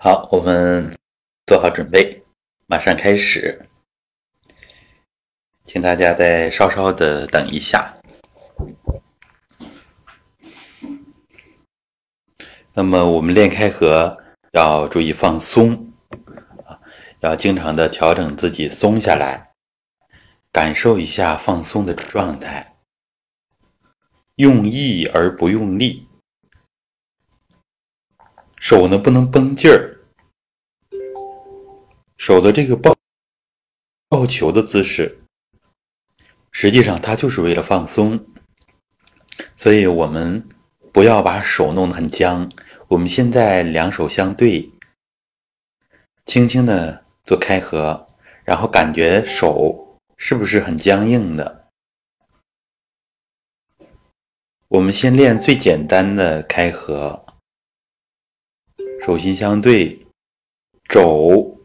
[0.00, 0.92] 好，我们
[1.46, 2.22] 做好准备，
[2.66, 3.68] 马上开始。
[5.62, 7.94] 请大家再稍稍的等一下。
[12.74, 14.18] 那么我们练开合
[14.52, 15.92] 要注意放松
[16.66, 16.78] 啊，
[17.20, 19.52] 要经常的调整自己松下来，
[20.52, 22.76] 感受一下放松的状态，
[24.34, 26.05] 用意而不用力，
[28.68, 29.96] 手呢不能绷劲儿，
[32.16, 32.92] 手的这个抱
[34.08, 35.22] 抱球的姿势。
[36.50, 38.26] 实际上，它就是为了放松，
[39.56, 40.44] 所以我们
[40.92, 42.50] 不要把手弄得很僵。
[42.88, 44.68] 我们现在两手相对，
[46.24, 48.08] 轻轻的做开合，
[48.42, 51.68] 然后感觉手是不是很僵硬的？
[54.66, 57.25] 我们先练最简单的开合，
[59.06, 60.04] 手心相对，
[60.88, 61.56] 肘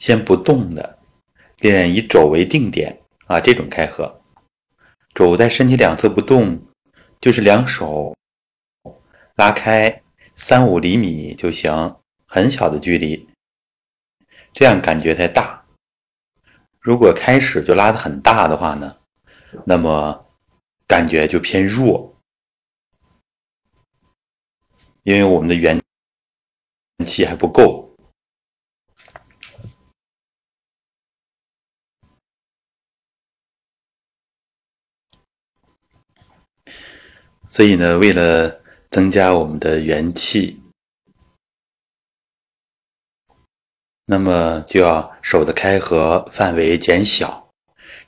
[0.00, 0.98] 先不动的，
[1.58, 3.00] 练以肘为定点。
[3.26, 4.20] 啊，这种开合，
[5.14, 6.60] 肘在身体两侧不动，
[7.20, 8.12] 就是两手
[9.36, 10.02] 拉开
[10.34, 11.94] 三五厘米就行，
[12.26, 13.28] 很小的距离，
[14.52, 15.64] 这样感觉太大。
[16.80, 18.96] 如果开始就拉的很大的话呢，
[19.64, 20.26] 那么
[20.88, 22.16] 感觉就偏弱，
[25.04, 25.80] 因为我们的原
[27.04, 27.88] 气还不够。
[37.50, 40.60] 所以呢，为了增加我们的元气，
[44.04, 47.50] 那么就要手的开合范围减小，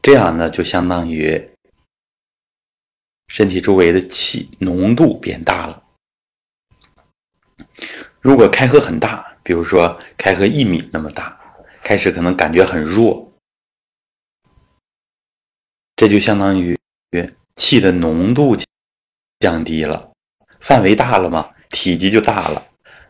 [0.02, 1.50] 这样呢，就相当于
[3.28, 5.84] 身体周围的气浓度变大了。
[8.20, 11.38] 如果开合很大，比如说开合一米那么大，
[11.82, 13.32] 开始可能感觉很弱，
[15.96, 16.78] 这就相当于
[17.56, 18.56] 气的浓度。
[19.40, 20.10] 降低了，
[20.60, 22.62] 范围大了嘛，体积就大了，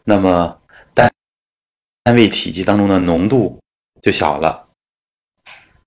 [0.05, 0.63] 那么
[0.95, 1.13] 单
[2.05, 3.61] 单位体积当中的浓度
[4.01, 4.69] 就小了。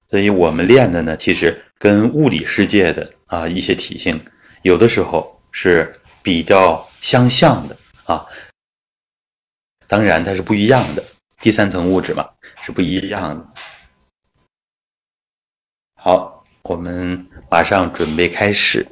[0.09, 4.21] 所以我们练的呢，其实跟物理世界的啊一些体性，
[4.63, 8.27] 有的时候是比较相像的啊。
[9.93, 11.03] 当然它是不一样的，
[11.39, 12.27] 第三层物质嘛
[12.63, 13.47] 是不一样的。
[16.01, 18.83] 好，我们马上准备开始。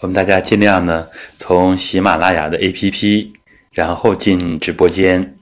[0.00, 1.06] 我们大家尽量呢，
[1.36, 3.32] 从喜马拉雅的 APP，
[3.70, 5.38] 然后进直播间，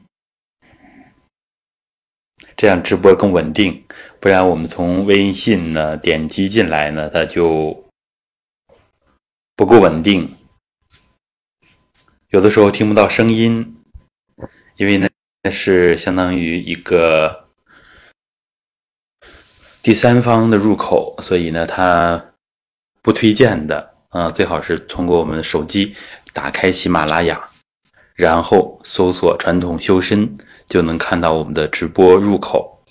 [2.56, 3.84] 这样直播更稳定。
[4.19, 7.88] 不然我们从微信呢点击进来呢，它就
[9.54, 10.36] 不够稳定，
[12.30, 13.76] 有的时候听不到声音，
[14.75, 15.08] 因为呢
[15.52, 17.48] 是相当于一个
[19.80, 22.32] 第三方的入口，所以呢它
[23.00, 23.97] 不推荐的。
[24.08, 25.94] 啊，最好是通过我们的手机
[26.32, 27.50] 打开喜马拉雅，
[28.14, 32.82] 然后搜索“传统修身”，就能看到我们的直播入口。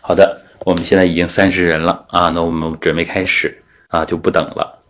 [0.00, 4.82] 好的，我们现在已经三十人了啊，那我们准备开始啊，就不等了。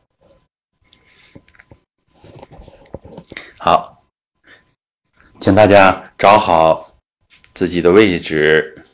[3.59, 4.05] 好，
[5.41, 6.92] 请大家找好。
[7.55, 8.85] 自己的位置，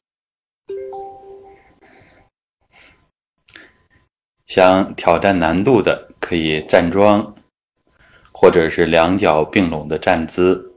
[4.46, 7.36] 想挑战难度的可以站桩，
[8.32, 10.74] 或者是两脚并拢的站姿，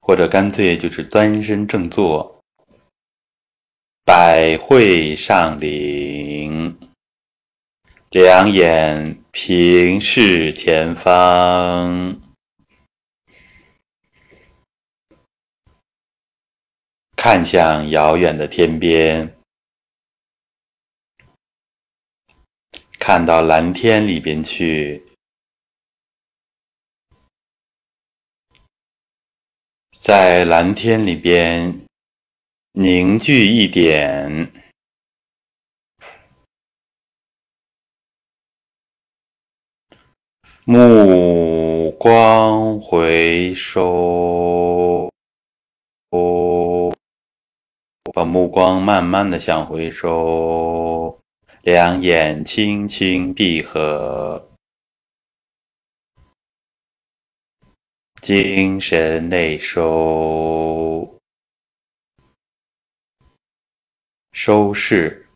[0.00, 2.40] 或者干脆就是端身正坐，
[4.04, 6.78] 百会上领，
[8.10, 12.29] 两眼平视前方。
[17.22, 19.36] 看向遥远的天边，
[22.98, 25.04] 看到蓝天里边去，
[29.98, 31.84] 在蓝天里边
[32.72, 34.50] 凝聚一点，
[40.64, 41.60] 目。
[41.98, 45.09] 光回收，
[48.20, 51.18] 把目光慢慢的向回收，
[51.62, 54.46] 两眼轻轻闭合，
[58.20, 61.18] 精神内收，
[64.32, 65.26] 收视，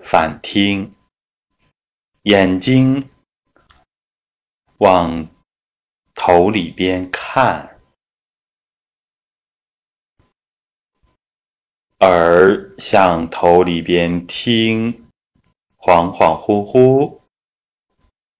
[0.00, 0.90] 反听，
[2.22, 3.06] 眼睛。
[4.78, 5.28] 往
[6.14, 7.71] 头里边看，
[12.02, 15.06] 耳向头里边听，
[15.78, 17.20] 恍恍惚惚，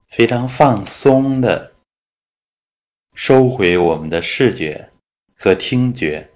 [0.08, 1.72] 非常放松的
[3.14, 4.90] 收回我们的视觉
[5.36, 6.32] 和听觉，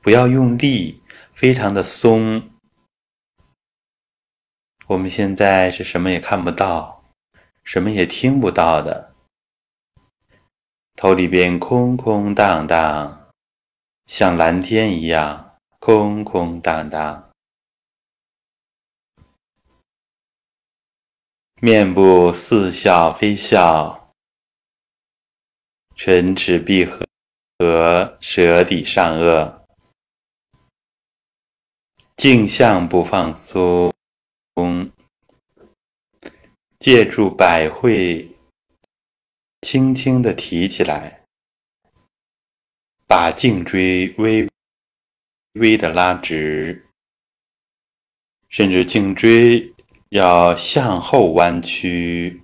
[0.00, 1.02] 不要用力，
[1.34, 2.50] 非常的松。
[4.86, 7.04] 我们现在是什么也看不到。
[7.62, 9.14] 什么也听不到的，
[10.96, 13.30] 头里边空空荡荡，
[14.06, 15.43] 像蓝天一样
[15.86, 17.30] 空空荡荡。
[21.60, 24.10] 面部似笑非笑，
[25.94, 27.06] 唇齿闭合，
[27.58, 29.60] 和舌底上颚，
[32.16, 33.92] 镜像不放松。
[36.78, 38.34] 借助百会，
[39.60, 41.26] 轻轻地提起来，
[43.06, 44.48] 把颈椎微
[45.54, 46.88] 微的拉直，
[48.48, 49.74] 甚至颈椎
[50.08, 52.42] 要向后弯曲，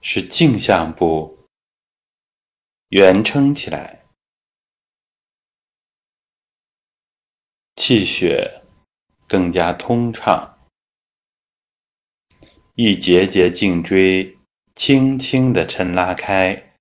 [0.00, 1.48] 使颈项部
[2.90, 4.06] 圆撑起来，
[7.74, 8.62] 气血
[9.26, 10.52] 更加通畅。
[12.76, 14.38] 一节节颈椎
[14.76, 16.76] 轻轻的抻拉开，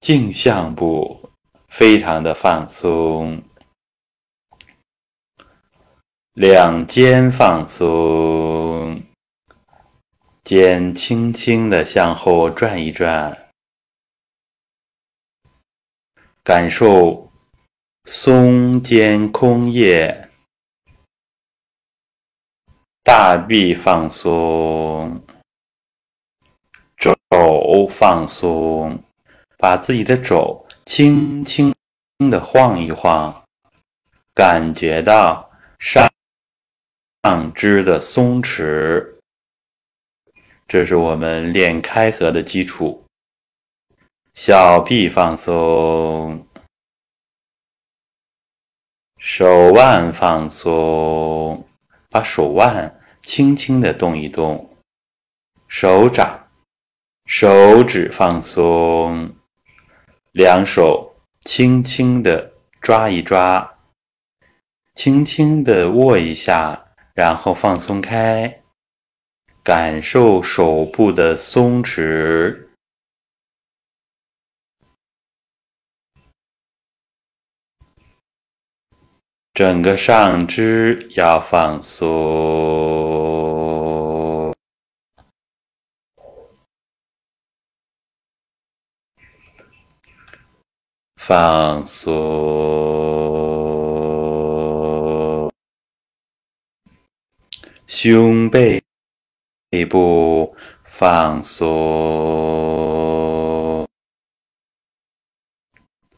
[0.00, 1.21] 颈项部
[1.72, 3.42] 非常的放松，
[6.34, 9.02] 两肩放松，
[10.44, 13.48] 肩轻轻的向后转一转，
[16.44, 17.32] 感受
[18.04, 20.28] 松肩空叶。
[23.02, 25.24] 大臂放松，
[26.98, 27.16] 肘
[27.88, 29.02] 放松，
[29.56, 31.74] 把自己的肘轻轻
[32.30, 33.44] 的晃一晃，
[34.34, 36.10] 感觉到上
[37.22, 39.14] 上肢的松弛，
[40.68, 43.04] 这是我们练开合的基础。
[44.34, 46.46] 小臂放松，
[49.18, 51.68] 手腕放松。
[52.10, 54.76] 把手腕轻轻的动一动，
[55.66, 56.46] 手掌、
[57.24, 59.34] 手指放松，
[60.32, 63.78] 两手轻轻的抓一抓，
[64.94, 68.62] 轻轻的握一下，然后放松开，
[69.62, 72.68] 感受手部的松弛。
[79.52, 82.08] 整个上肢要放松，
[91.24, 92.10] 放松，
[97.86, 98.82] 胸背
[99.70, 101.62] 背部放松，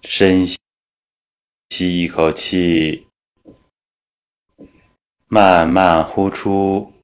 [0.00, 0.56] 深吸
[2.00, 3.06] 一口气。
[5.28, 6.94] 慢慢呼出，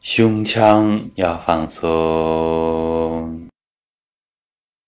[0.00, 3.39] 胸腔要放松，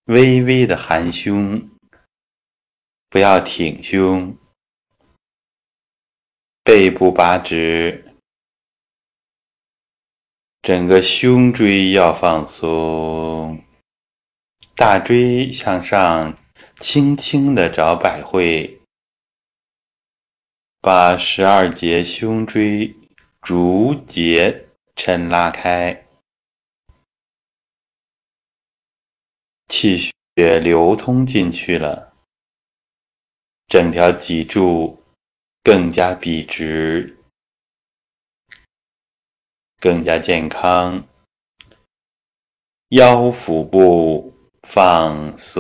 [0.07, 1.71] 微微的含胸，
[3.09, 4.37] 不要挺胸，
[6.65, 8.05] 背部拔直，
[10.61, 13.63] 整个胸椎要放松，
[14.75, 16.37] 大椎向上，
[16.81, 18.81] 轻轻的找百会。
[20.81, 22.93] 把十二节胸椎
[23.41, 24.67] 逐节
[24.97, 26.09] 抻拉开，
[29.73, 30.13] 气血
[30.61, 32.13] 流通进去了，
[33.69, 35.03] 整条脊柱
[35.63, 37.17] 更加笔直，
[39.81, 41.09] 更加健康。
[42.91, 45.57] 腰腹部放松。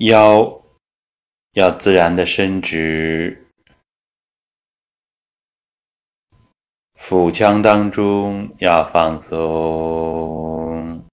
[0.00, 0.62] 腰
[1.52, 3.48] 要自然的伸直，
[7.10, 11.04] 腹腔当中要放松，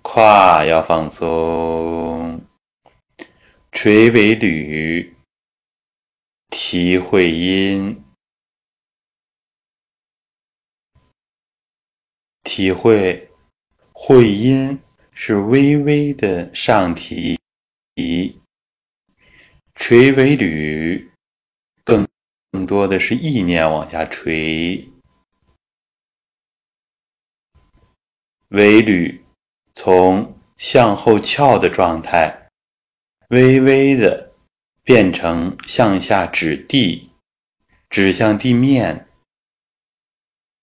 [0.00, 2.40] 胯要放松，
[3.72, 5.12] 垂尾闾、
[6.50, 8.04] 提会阴，
[12.44, 13.28] 体会
[13.90, 14.80] 会阴
[15.10, 17.36] 是微微的上提，
[19.74, 21.10] 垂尾闾
[21.82, 22.06] 更。
[22.50, 24.90] 更多的是意念往下垂，
[28.48, 29.20] 尾闾
[29.74, 32.48] 从向后翘的状态，
[33.28, 34.32] 微微的
[34.82, 37.10] 变成向下指地，
[37.90, 39.08] 指向地面。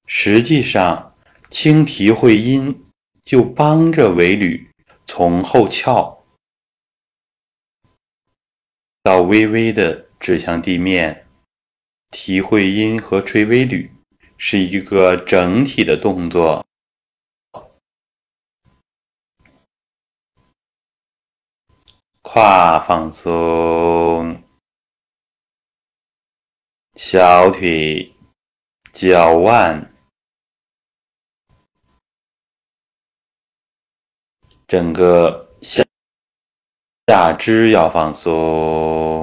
[0.07, 1.15] 实际上，
[1.49, 2.83] 轻提会阴
[3.21, 4.67] 就帮着尾闾
[5.05, 6.25] 从后翘
[9.03, 11.24] 到微微的指向地面。
[12.17, 13.91] 提会阴和垂尾闾
[14.37, 16.65] 是一个整体的动作，
[22.21, 24.41] 胯放松，
[26.93, 28.15] 小腿、
[28.93, 29.93] 脚腕、
[34.65, 35.83] 整个下
[37.07, 39.14] 下肢要放松。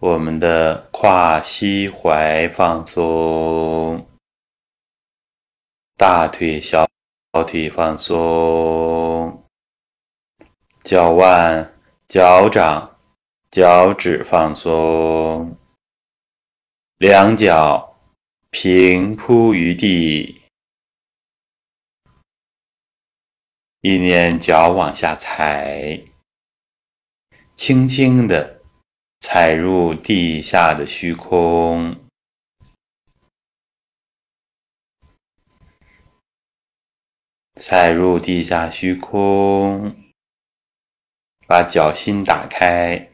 [0.00, 4.08] 我们的胯、膝、踝放松，
[5.96, 6.88] 大腿、小
[7.44, 9.44] 腿放松，
[10.84, 11.74] 脚腕、
[12.06, 12.96] 脚掌、
[13.50, 15.58] 脚趾放松，
[16.98, 17.98] 两脚
[18.50, 20.42] 平铺于地，
[23.80, 26.00] 一念脚往下踩，
[27.56, 28.57] 轻轻的。
[29.20, 31.96] 踩入地下的虚空，
[37.56, 39.94] 踩入地下虚空，
[41.46, 43.10] 把脚心打开，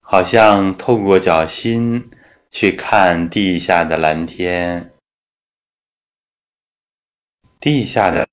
[0.00, 2.10] 好像透过脚心
[2.48, 4.94] 去看地下的蓝天。
[7.58, 8.28] 地下的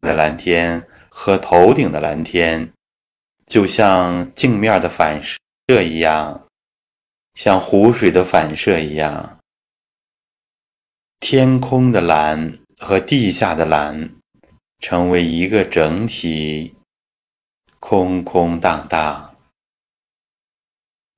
[0.00, 2.72] 的蓝天和头顶的蓝天。
[3.48, 6.46] 就像镜面的反射一样，
[7.32, 9.38] 像湖水的反射一样，
[11.18, 14.14] 天空的蓝和地下的蓝
[14.80, 16.76] 成为一个整体，
[17.80, 19.34] 空空荡荡。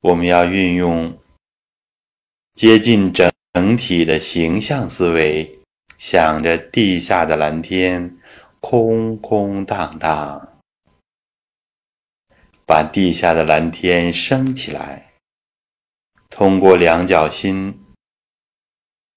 [0.03, 1.19] 我们要运用
[2.55, 5.59] 接近整体的形象思维，
[5.99, 8.17] 想着地下的蓝天
[8.61, 10.47] 空空荡荡。
[12.71, 15.13] 把地下的蓝天升起来，
[16.29, 17.85] 通过两脚心，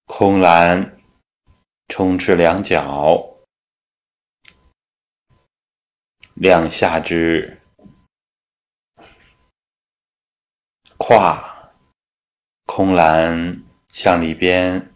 [0.06, 0.98] 空蓝
[1.88, 3.46] 充斥两脚，
[6.34, 7.62] 两下肢，
[10.98, 11.72] 胯，
[12.66, 14.92] 空蓝向里边，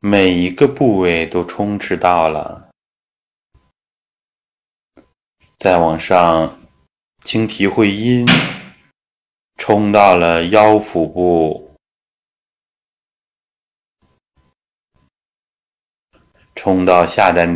[0.00, 2.72] 每一个部位都充斥到了，
[5.56, 6.60] 再往上。
[7.22, 8.26] 轻提会阴，
[9.56, 11.76] 冲到了腰腹部，
[16.54, 17.54] 冲到下丹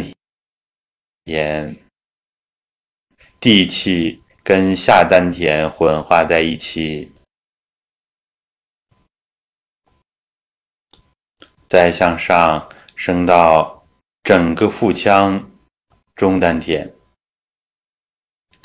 [1.24, 1.76] 田，
[3.38, 7.12] 地气跟下丹田混化在一起，
[11.68, 13.84] 再向上升到
[14.22, 15.50] 整个腹腔
[16.14, 16.95] 中丹田。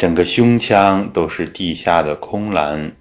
[0.02, 2.98] 整个胸腔都是地下的空蓝，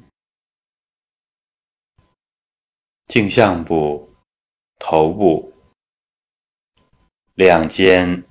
[3.06, 4.14] 镜像部、
[4.78, 5.50] 头部、
[7.32, 8.22] 两肩、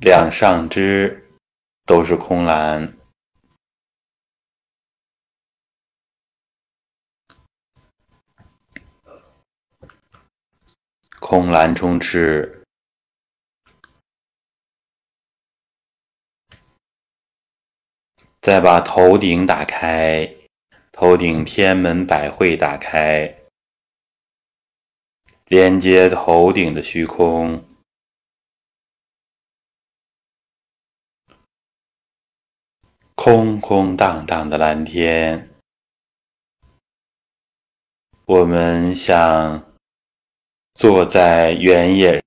[0.00, 1.26] 两上肢
[1.86, 2.94] 都是空蓝，
[11.18, 12.55] 空蓝充斥。
[18.46, 20.36] 再把头顶打开，
[20.92, 23.38] 头顶天门百会打开，
[25.46, 27.64] 连接头顶的虚空，
[33.16, 35.50] 空空荡荡的蓝天。
[38.26, 39.74] 我们像
[40.74, 42.22] 坐在原野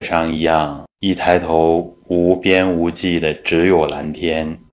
[0.00, 1.78] 上一样，一抬头，
[2.10, 4.69] 无边无际的只有蓝天。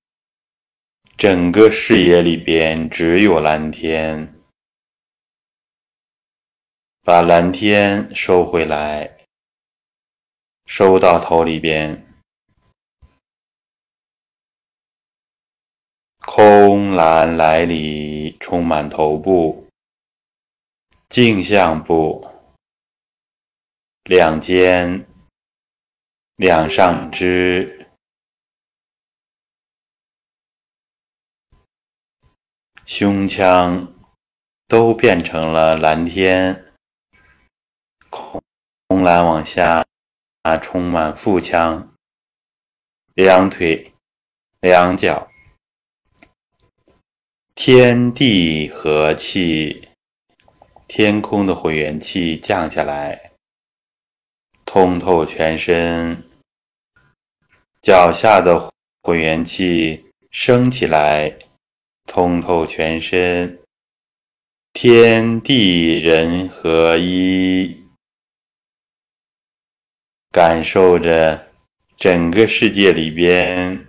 [1.18, 4.36] 整个视野里边只有蓝天，
[7.02, 9.26] 把蓝天收回来，
[10.68, 12.06] 收到头里边。
[16.20, 19.68] 空蓝来里，充满头部、
[21.10, 22.30] 镜像部、
[24.04, 25.08] 两肩、
[26.36, 27.77] 两上肢、
[32.88, 33.94] 胸腔，
[34.66, 36.74] 都变成了蓝天。
[38.10, 38.42] 空
[38.88, 39.86] 空蓝往下，
[40.44, 41.94] 啊，充满腹腔、
[43.14, 43.94] 两腿、
[44.62, 45.30] 两脚。
[47.54, 49.90] 天地和气，
[50.88, 53.34] 天空的混元气降下来，
[54.64, 56.24] 通透全身；
[57.82, 58.72] 脚下的
[59.04, 61.38] 混元气升起来，
[62.08, 63.60] 通透全身。
[64.74, 67.84] 天地人合一，
[70.32, 71.48] 感受着
[71.96, 73.88] 整个世界里边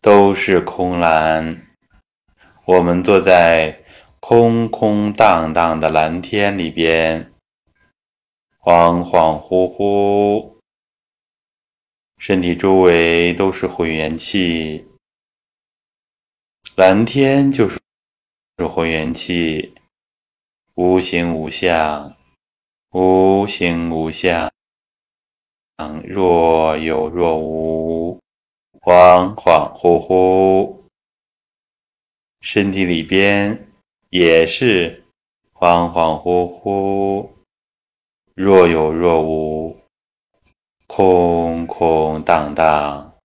[0.00, 1.64] 都是空蓝。
[2.64, 3.84] 我们坐在
[4.18, 7.32] 空空荡荡的蓝天里边，
[8.58, 10.58] 恍恍惚惚，
[12.18, 14.87] 身体周围都是混元气，
[16.78, 17.80] 蓝天就是
[18.56, 19.74] 混元气，
[20.74, 22.16] 无形无相，
[22.92, 24.48] 无形无相，
[26.04, 28.20] 若有若无，
[28.80, 30.76] 恍恍惚惚。
[32.42, 33.72] 身体里边
[34.10, 35.02] 也是
[35.54, 37.28] 恍恍惚惚、
[38.36, 39.76] 若有若无、
[40.86, 43.18] 空空荡荡，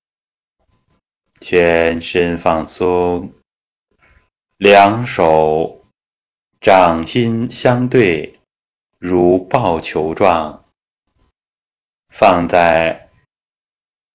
[1.40, 3.32] 全身放松，
[4.64, 5.84] 两手
[6.62, 8.40] 掌心相对，
[8.98, 10.64] 如抱球状，
[12.08, 13.10] 放在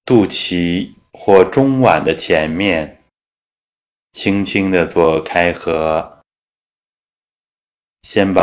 [0.07, 3.05] 肚脐或中脘的前面。
[4.13, 6.23] 轻轻的做开合，
[8.01, 8.43] 先把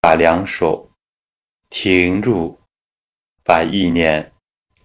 [0.00, 0.88] 把两手
[1.68, 2.60] 停住，
[3.42, 4.32] 把意念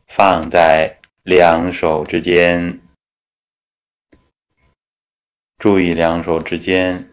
[0.07, 2.81] 放在两手之间，
[5.57, 7.09] 注意两手之间，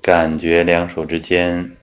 [0.00, 1.76] 感觉两手之间。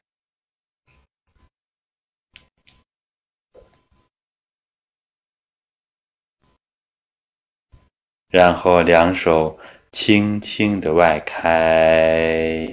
[8.30, 9.60] 然后两手
[9.92, 12.66] 轻轻的外开，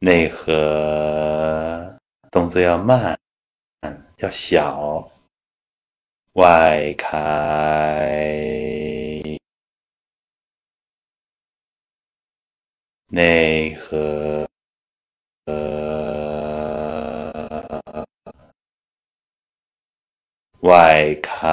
[0.00, 1.98] 内合，
[2.30, 3.18] 动作要慢，
[4.18, 5.10] 要小，
[6.36, 7.16] 外开，
[13.08, 14.46] 内合。
[20.60, 21.46] 外开，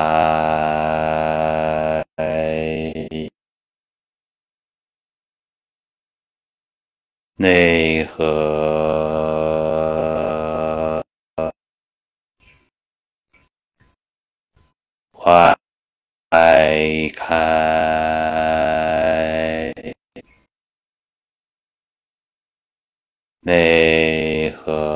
[7.35, 8.63] 内合，
[15.25, 15.55] 外
[17.15, 17.33] 开，
[23.41, 24.91] 内合。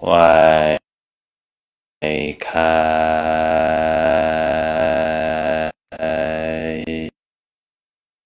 [0.00, 0.78] 外
[2.38, 2.58] 开，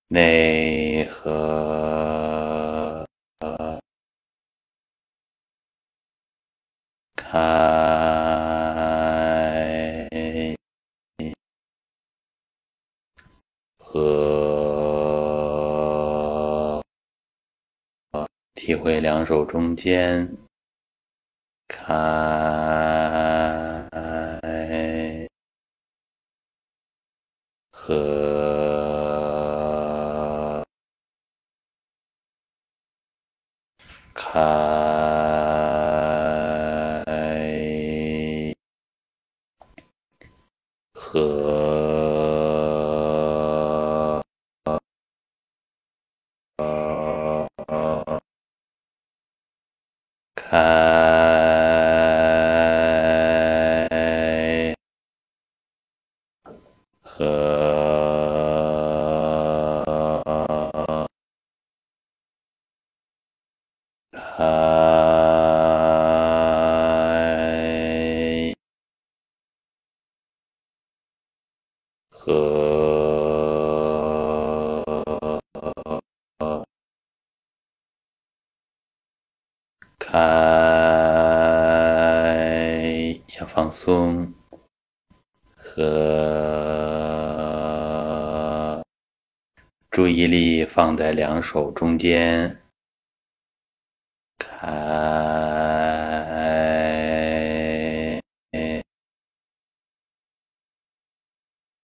[0.08, 3.06] 内合，
[7.16, 7.38] 开，
[13.78, 14.02] 合，
[18.54, 20.35] 体会两手中间。
[21.69, 21.93] 开，
[27.71, 28.33] 合，
[34.15, 34.38] 开，
[43.03, 43.12] 合，
[50.35, 51.03] 开。
[79.99, 80.19] 开，
[83.29, 84.35] 想放松，
[85.57, 85.83] 和
[89.91, 92.61] 注意力放在两手中间，
[94.37, 94.59] 开。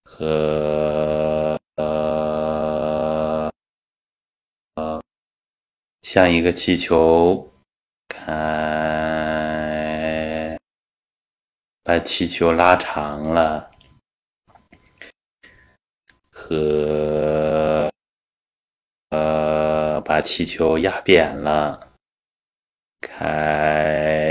[0.03, 0.37] 和。
[6.03, 7.49] 像一个气球，
[8.09, 8.27] 开，
[11.85, 13.71] 把气球拉长了，
[16.33, 17.89] 和
[19.11, 21.89] 呃，把气球压扁了，
[23.01, 24.29] 开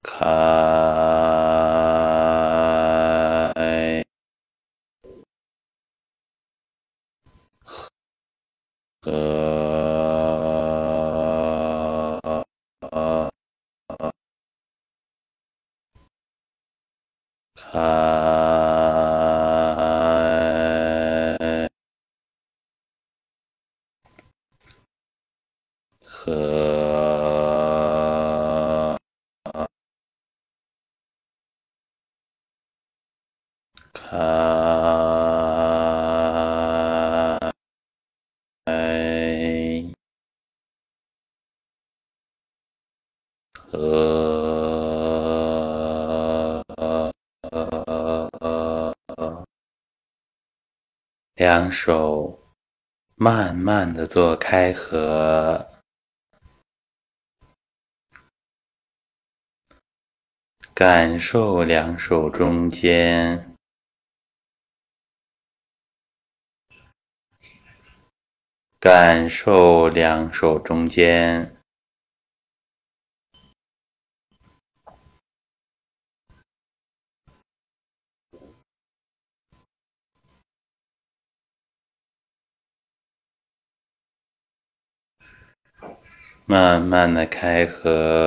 [0.04, 0.72] 开
[9.02, 9.62] 和
[17.56, 18.22] 开
[26.06, 26.92] 和
[33.94, 34.18] 开
[43.72, 44.32] 和
[51.42, 52.40] 两手
[53.16, 55.72] 慢慢的做开合，
[60.76, 63.56] 感受两手中间。
[68.80, 71.61] 感受两手中间。
[86.92, 88.21] 慢慢的开合。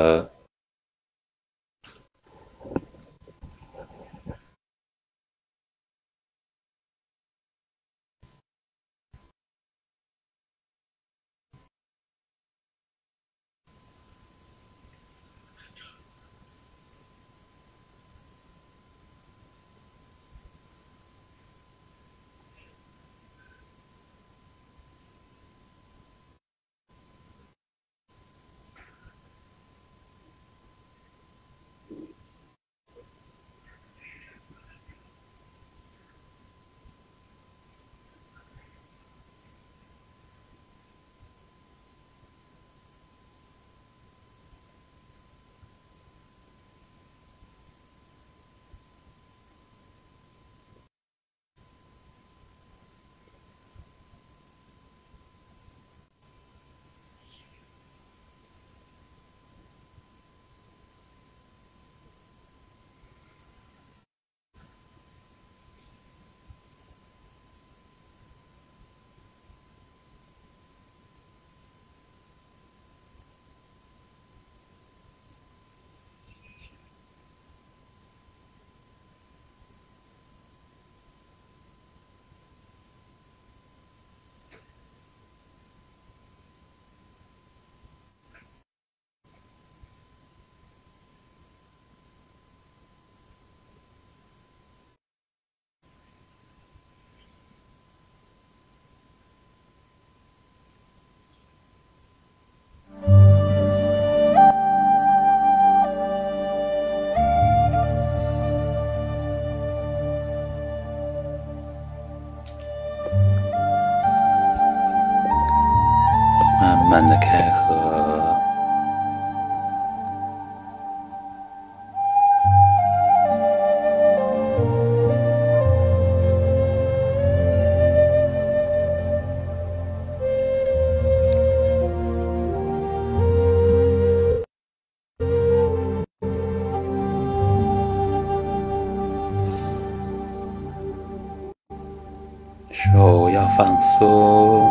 [143.99, 144.69] 松，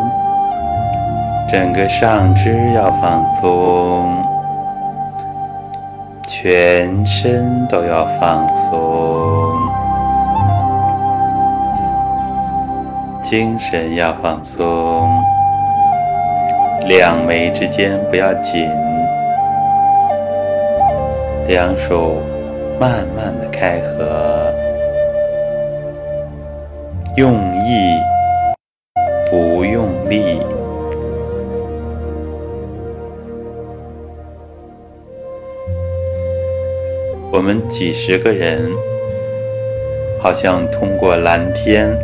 [1.50, 4.06] 整个上肢要放松，
[6.26, 9.52] 全身都要放松，
[13.22, 15.08] 精神要放松，
[16.86, 18.70] 两眉之间不要紧，
[21.48, 22.16] 两手
[22.78, 24.52] 慢慢的开合。
[27.16, 27.32] 用
[27.64, 27.96] 意
[37.44, 38.72] 我们几十个人
[40.18, 41.94] 好像通过蓝天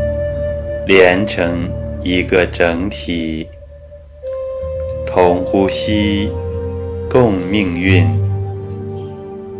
[0.86, 1.66] 连成
[2.02, 3.48] 一个整体，
[5.06, 6.30] 同呼吸，
[7.08, 8.06] 共命运，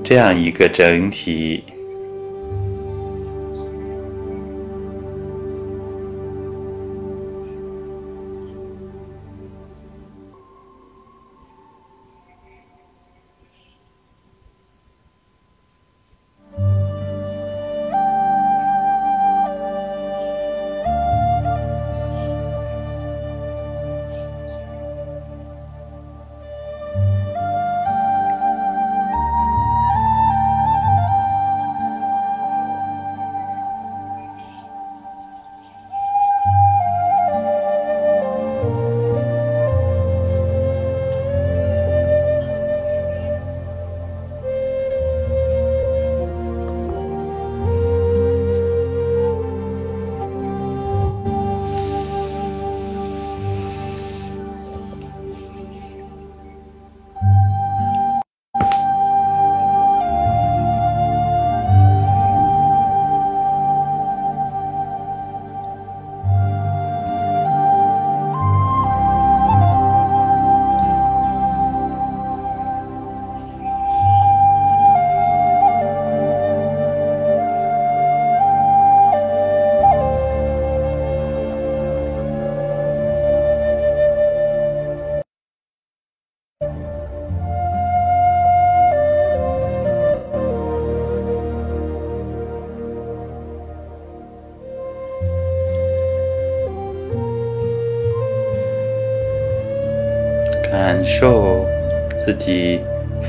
[0.05, 1.65] 这样一个整体。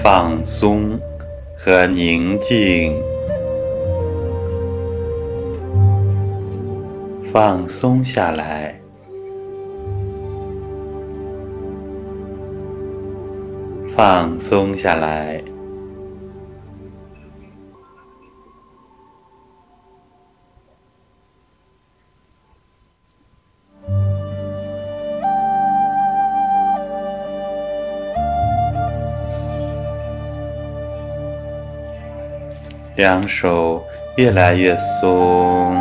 [0.04, 0.98] 放松
[1.56, 3.00] 和宁静，
[7.32, 8.82] 放松下来，
[13.96, 15.51] 放松下来。
[33.02, 33.84] 两手
[34.16, 35.76] 越来越松，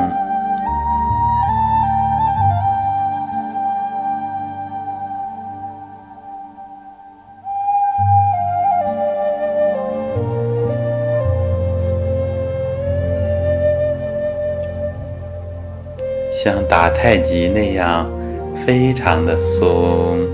[16.33, 18.11] 像打太极那样，
[18.55, 20.27] 非常的松，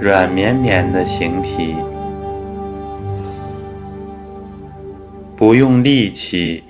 [0.00, 1.74] 软绵绵的形体。
[5.40, 6.62] 不用力气，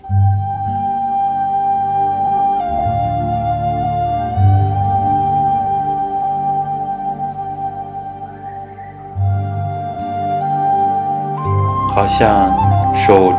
[11.92, 12.54] 好像
[12.94, 13.32] 手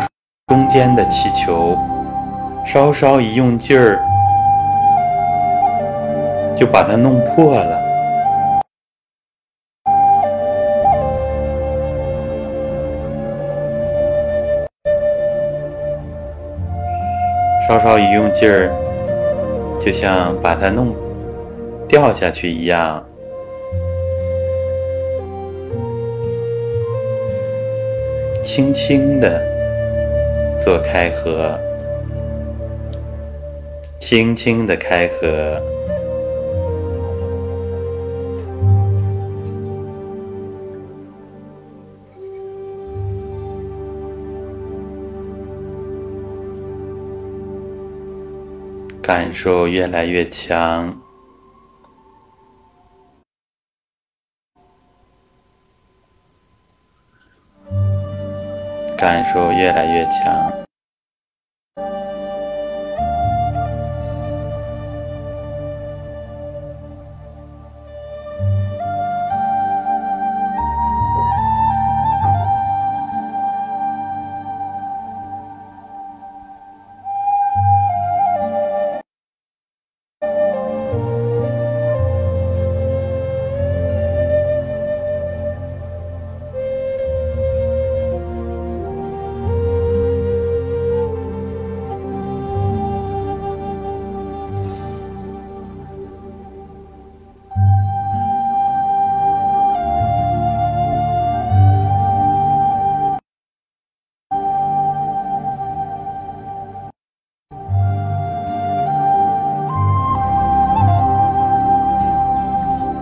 [0.48, 1.78] 中间的气球，
[2.66, 4.02] 稍稍一用劲儿，
[6.58, 7.81] 就把它弄破了。
[18.14, 18.70] 用劲儿，
[19.80, 20.96] 就像把它弄
[21.88, 23.04] 掉下去一样。
[28.44, 29.42] 轻轻的
[30.60, 31.58] 做开合，
[34.00, 35.62] 轻轻的开合。
[49.14, 50.98] 感受越来越强，
[58.98, 60.51] 感受越来越强，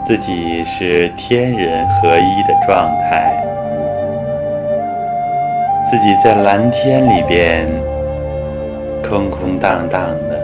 [0.09, 3.31] 自己是天人合一的状态，
[5.85, 7.67] 自己在蓝天里边
[9.07, 10.43] 空空荡荡的，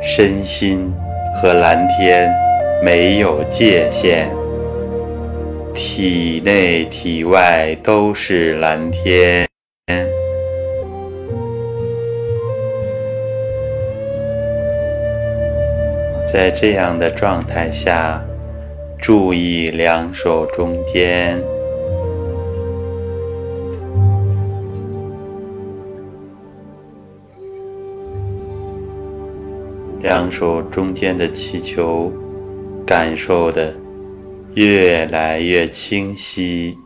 [0.00, 0.90] 身心
[1.34, 2.34] 和蓝天
[2.82, 4.28] 没有界限，
[5.74, 9.46] 体内体外都是蓝天。
[16.36, 18.22] 在这样的状态下，
[18.98, 21.42] 注意两手中间，
[30.02, 32.12] 两手中间的气球，
[32.86, 33.74] 感受的
[34.56, 36.76] 越来越清晰。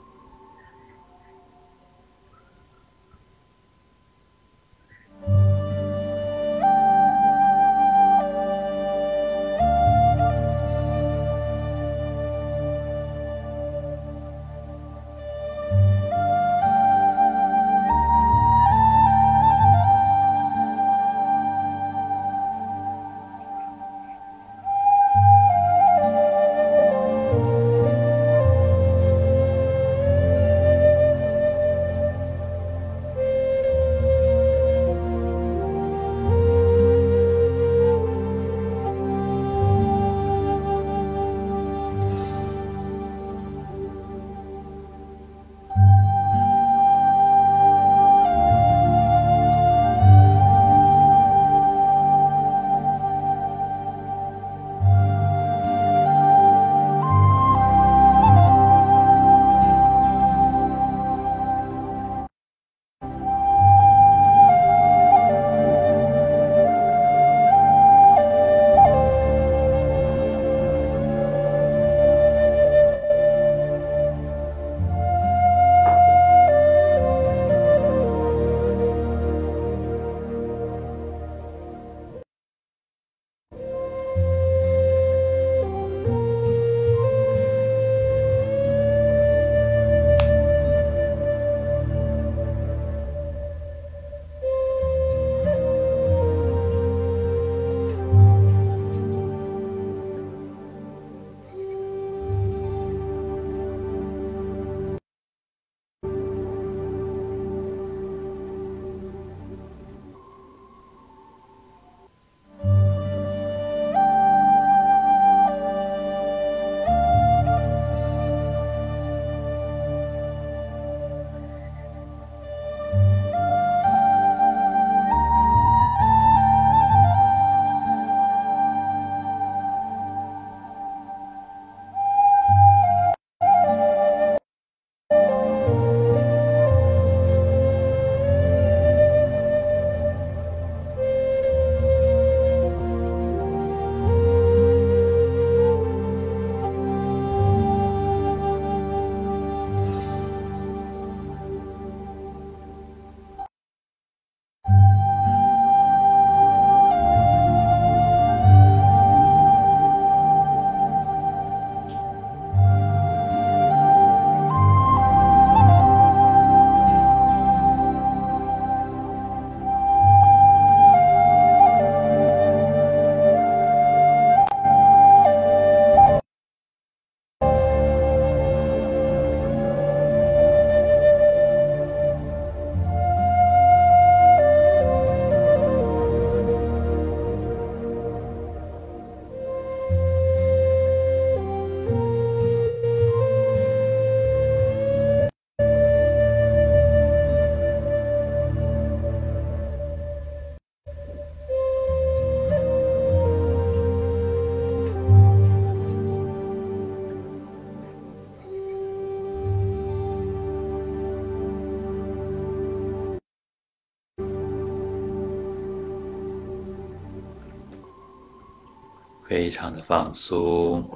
[219.51, 220.89] 非常的放松，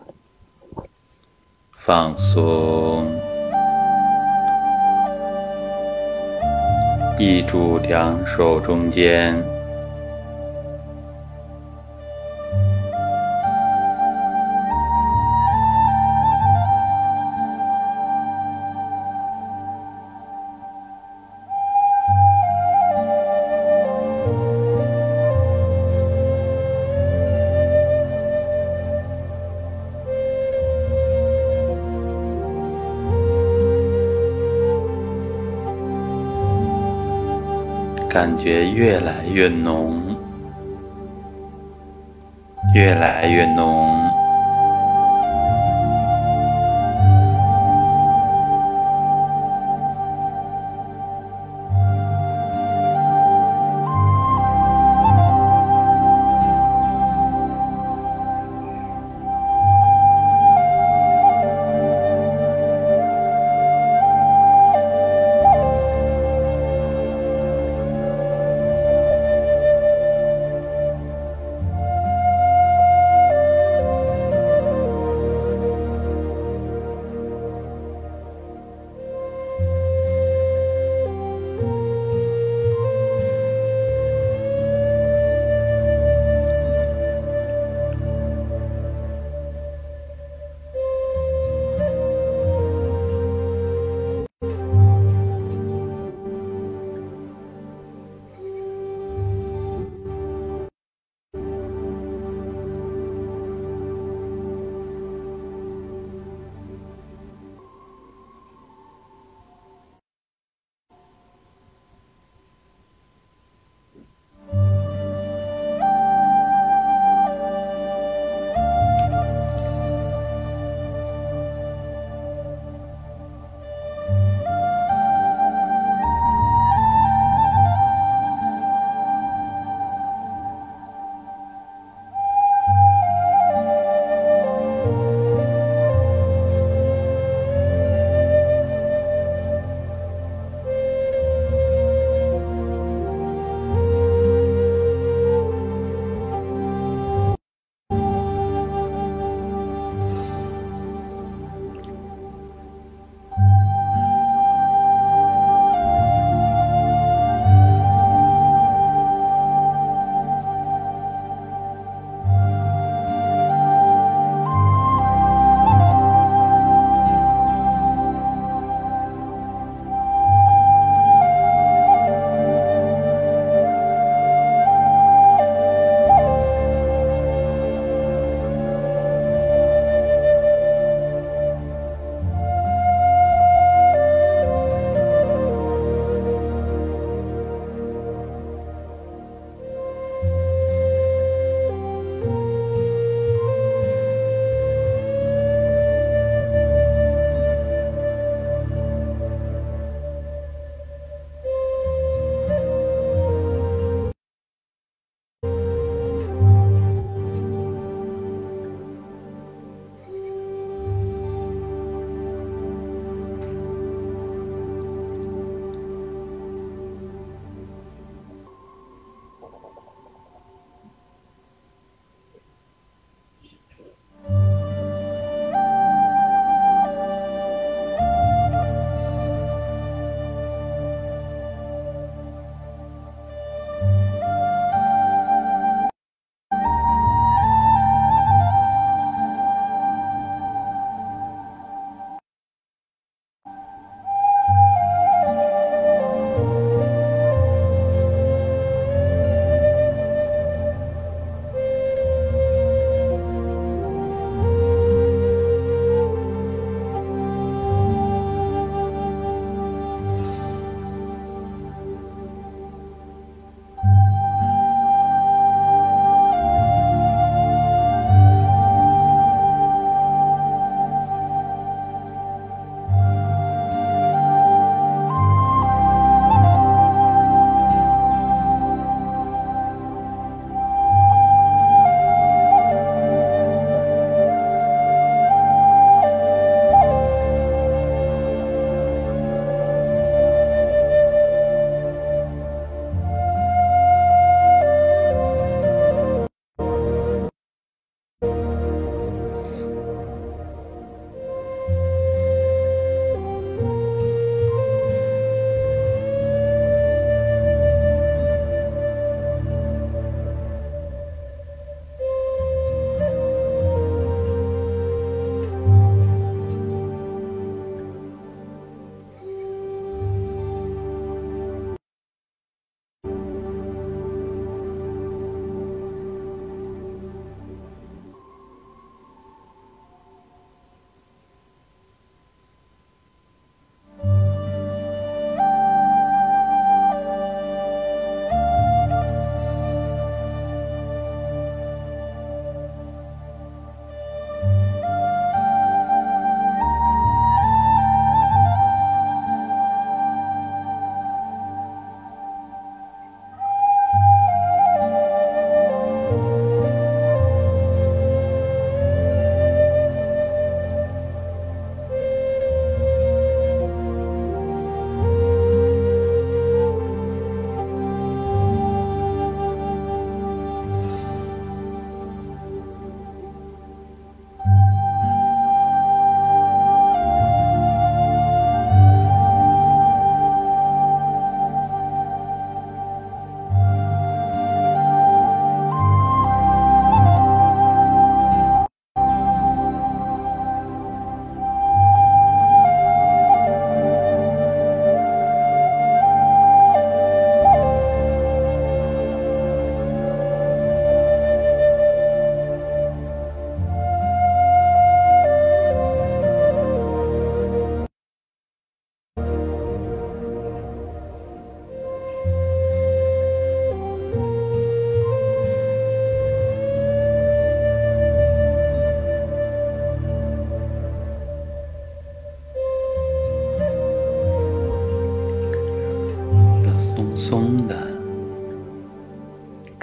[1.72, 3.04] 放松，
[7.18, 9.53] 一住两手中间。
[38.14, 40.00] 感觉越来越浓，
[42.72, 44.03] 越来越浓。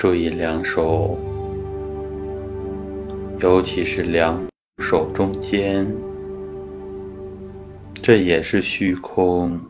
[0.02, 1.16] 注意两手，
[3.39, 4.43] 尤其是两
[4.80, 5.86] 手中间，
[8.02, 9.62] 这也是虚空。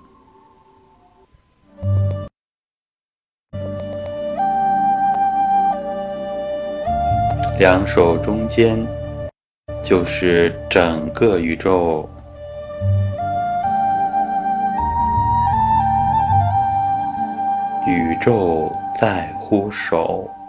[7.59, 8.79] 两手中间
[9.83, 12.07] 就是整个宇宙。
[17.85, 20.40] 宇宙在呼手。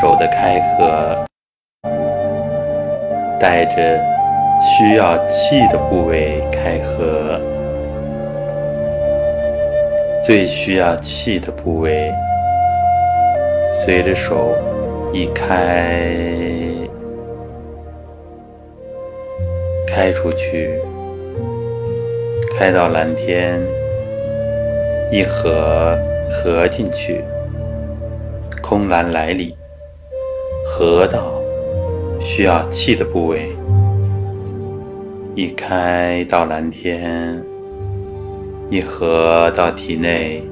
[0.00, 1.26] 手的开合，
[3.38, 4.00] 带着
[4.62, 7.38] 需要气的部位开合，
[10.24, 12.10] 最需要气的部位，
[13.70, 14.56] 随着手
[15.12, 16.14] 一开，
[19.86, 20.80] 开出去，
[22.58, 23.60] 开到蓝天，
[25.12, 25.94] 一合。
[26.32, 27.24] 合进去，
[28.62, 29.56] 空蓝来里，
[30.80, 31.38] 合到
[32.22, 33.54] 需要气的部位，
[35.34, 37.44] 一开到蓝天，
[38.70, 40.42] 一合到体内，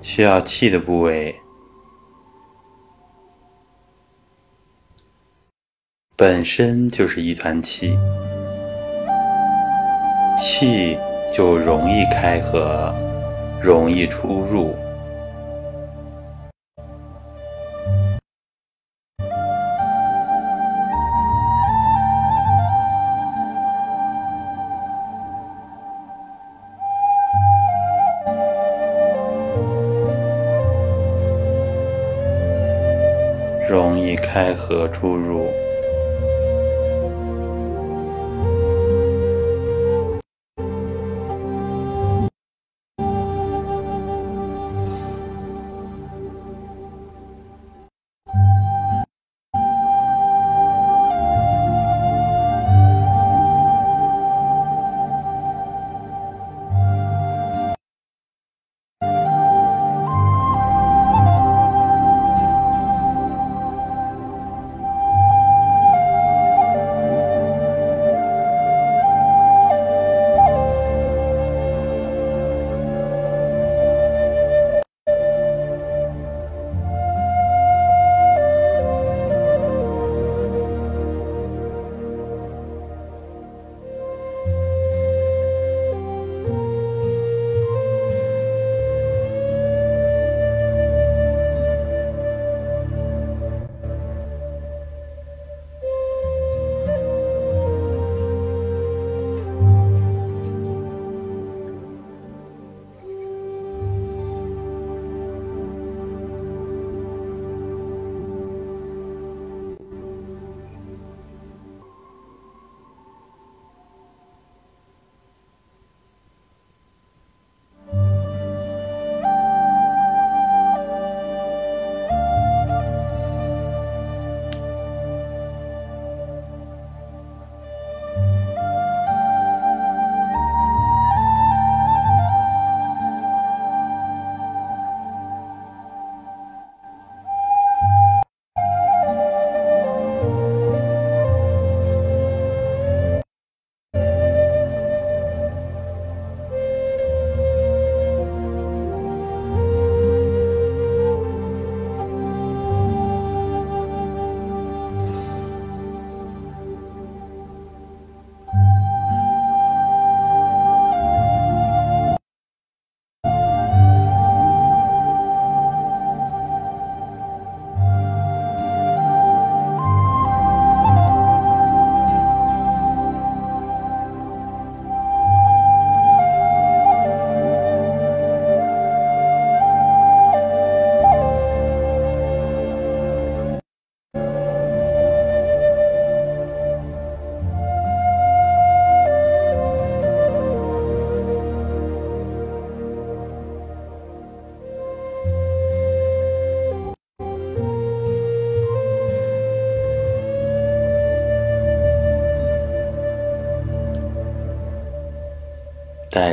[0.00, 1.36] 需要气的部位，
[6.16, 7.98] 本身就是一团气，
[10.38, 10.96] 气。
[11.30, 12.94] 就容易开合，
[13.60, 14.72] 容易出入，
[35.04, 35.33] 开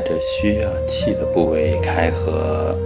[0.02, 2.78] 着需要气的部位开合，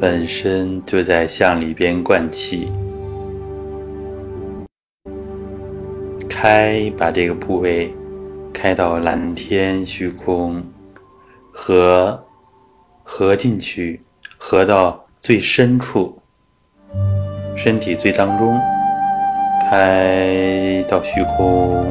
[0.00, 2.72] 本身就在向里边灌气。
[6.28, 7.94] 开，把这个部位
[8.52, 10.62] 开到蓝天虚空，
[11.50, 12.22] 合，
[13.02, 14.02] 合进去，
[14.36, 16.18] 合到最深处，
[17.56, 18.60] 身体最当中，
[19.70, 21.86] 开到虚空，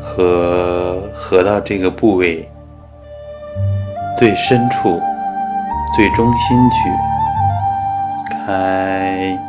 [0.00, 0.87] 合，
[1.28, 2.48] 合到这个部位
[4.16, 4.98] 最深处，
[5.94, 6.76] 最中心去，
[8.46, 9.47] 开。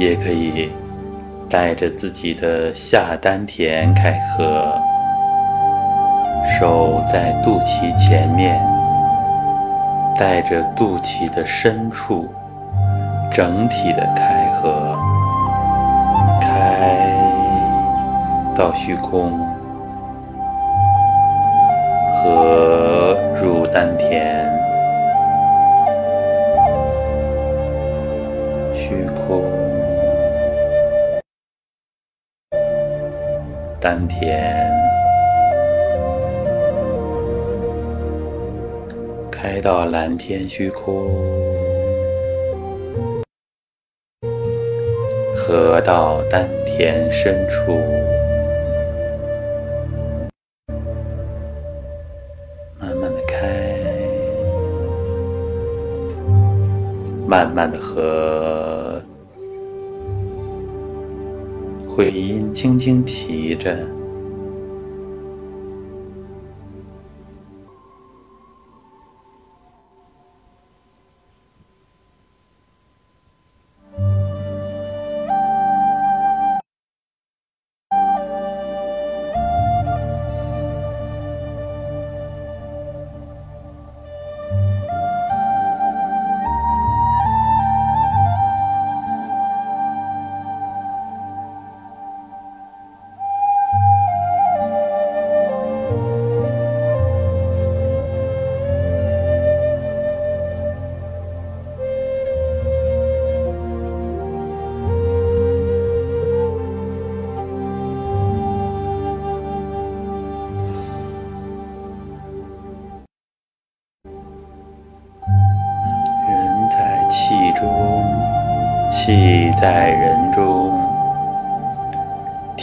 [0.00, 0.72] 也可以
[1.46, 4.72] 带着自己的下丹田开合，
[6.58, 8.58] 手在肚脐前面，
[10.16, 12.26] 带着肚脐的深处，
[13.30, 14.98] 整体的开合，
[16.40, 17.12] 开
[18.56, 19.38] 到虚空。
[22.24, 22.59] 合
[34.20, 34.70] 丹田，
[39.30, 41.08] 开到蓝天虚空，
[45.34, 47.80] 合到丹田深处。
[57.26, 59.00] 慢慢的和，
[61.86, 63.74] 回音轻轻提着。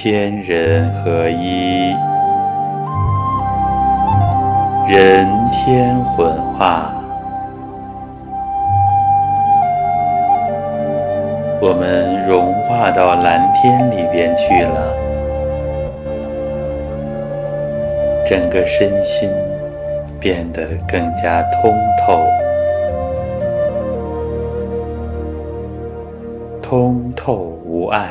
[0.10, 1.90] 天人合一，
[4.90, 6.90] 人天混化。
[11.60, 14.94] 我们融化到蓝天里边去了，
[18.26, 19.30] 整个身心
[20.22, 22.24] 变得更加通透。
[26.62, 28.08] 通透无碍。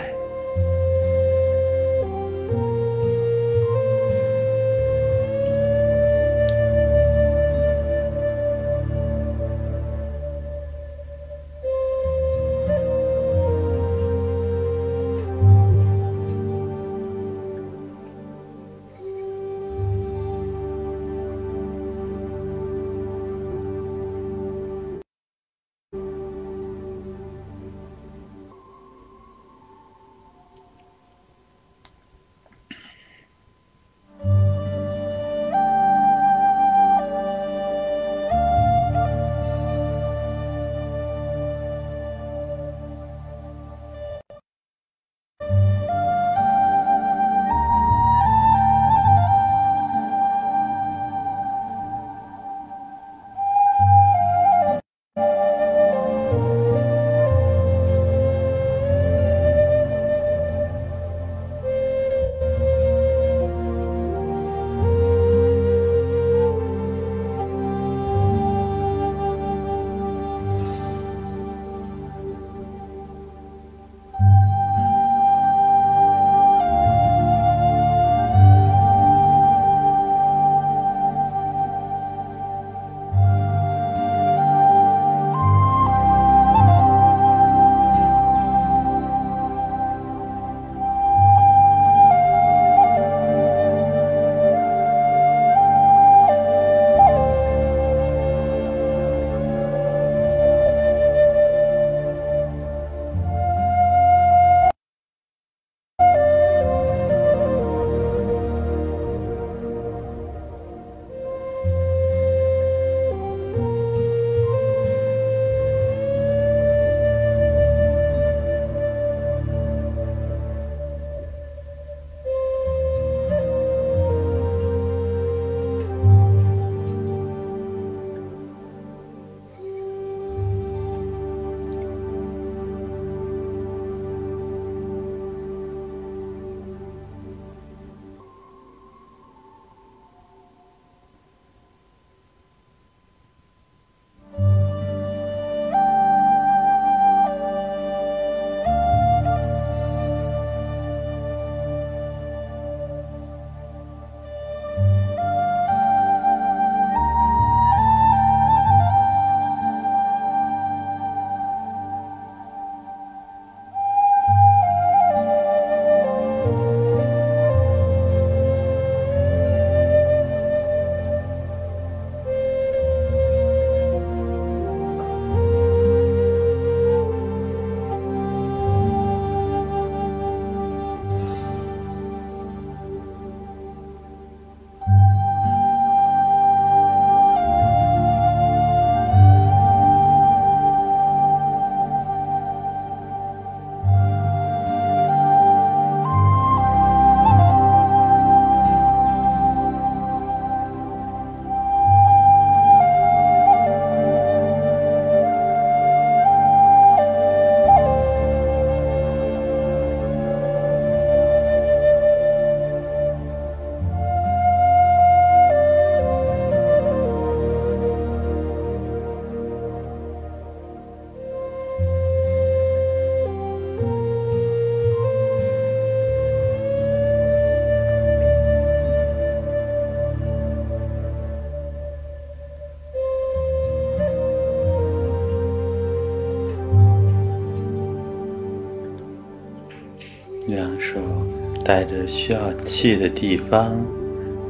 [241.77, 243.85] 在这需要气的地方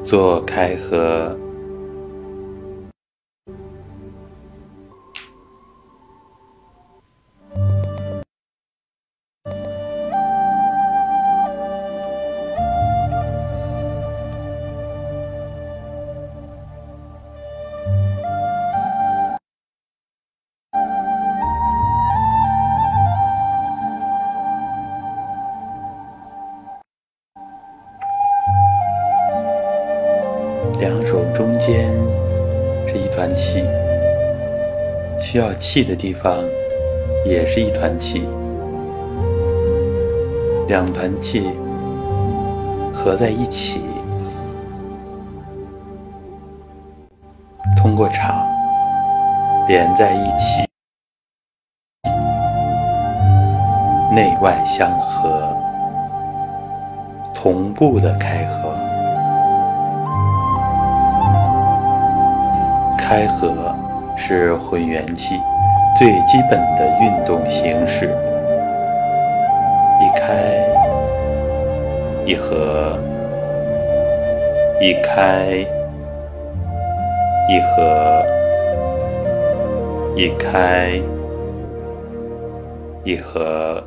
[0.00, 1.36] 做开合。
[35.76, 36.38] 气的地方
[37.26, 38.26] 也是一团气，
[40.68, 41.50] 两团气
[42.94, 43.84] 合在一起，
[47.76, 48.42] 通过场
[49.68, 50.66] 连在一起，
[54.14, 55.54] 内外相合，
[57.34, 58.74] 同步的开合。
[62.96, 63.76] 开合
[64.16, 65.38] 是混元气
[65.98, 68.10] 最基本的运动形式，
[69.98, 70.52] 一开
[72.26, 72.98] 一合，
[74.78, 75.46] 一开
[77.48, 78.22] 一合，
[80.14, 80.90] 一开
[83.02, 83.82] 一合。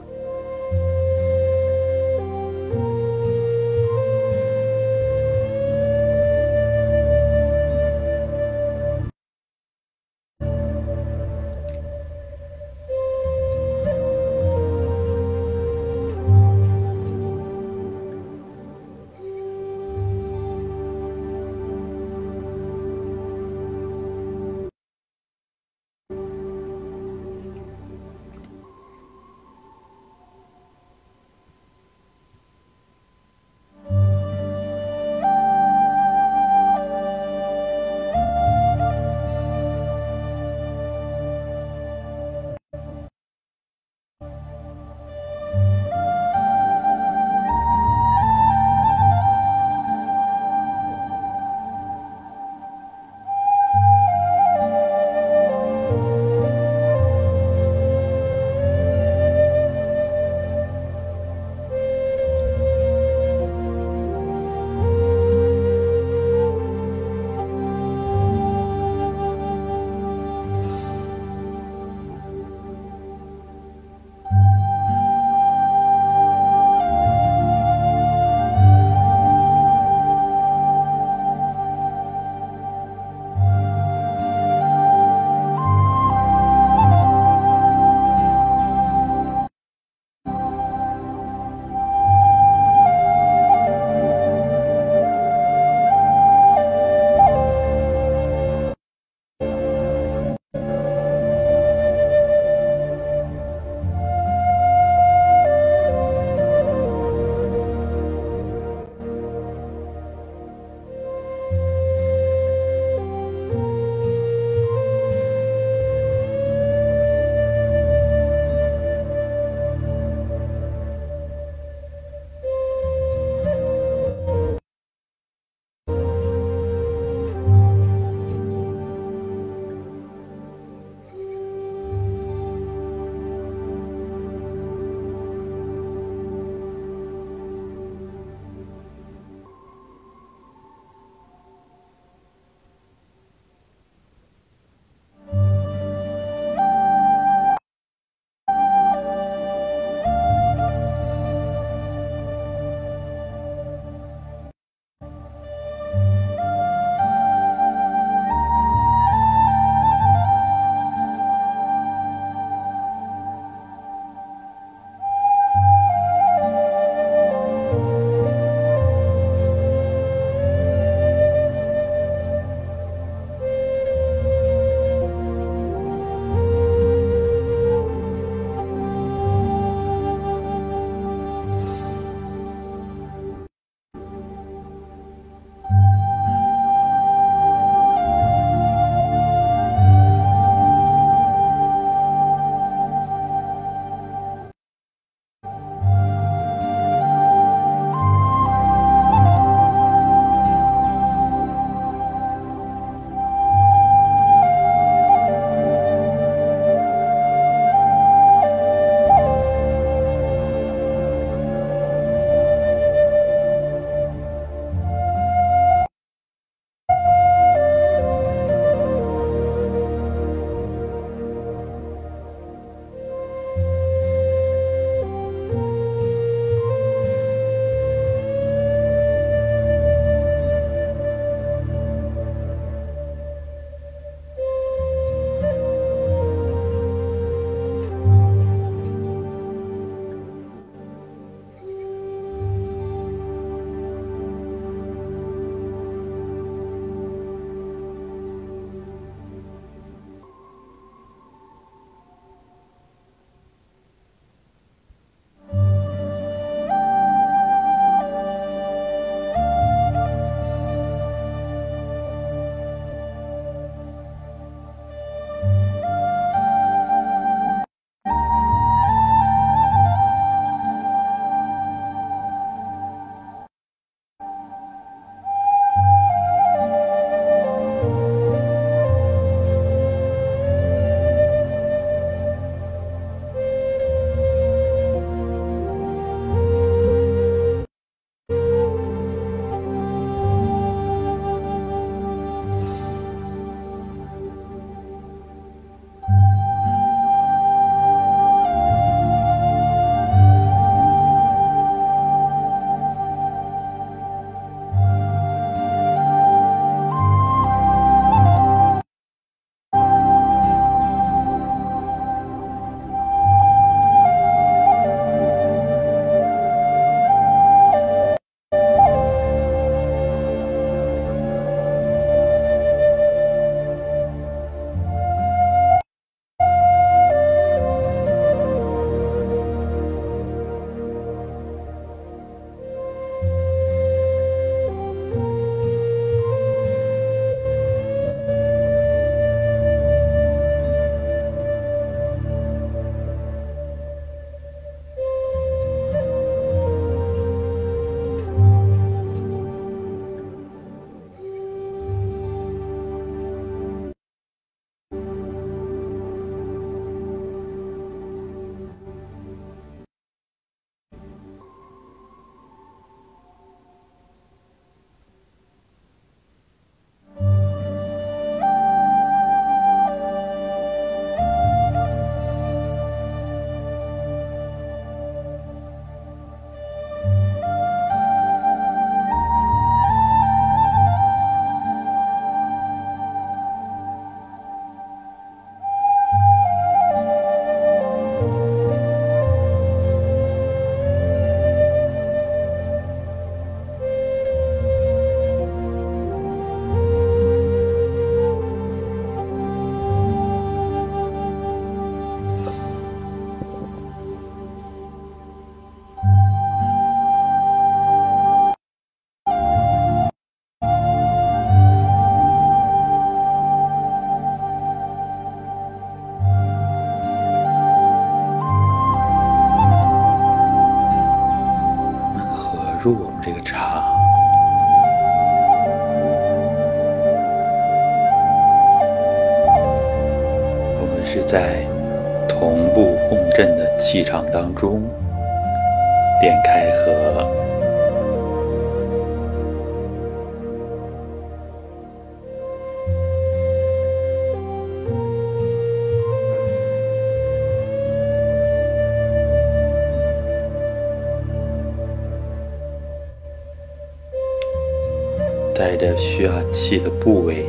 [455.80, 457.46] 带着需要气的部位，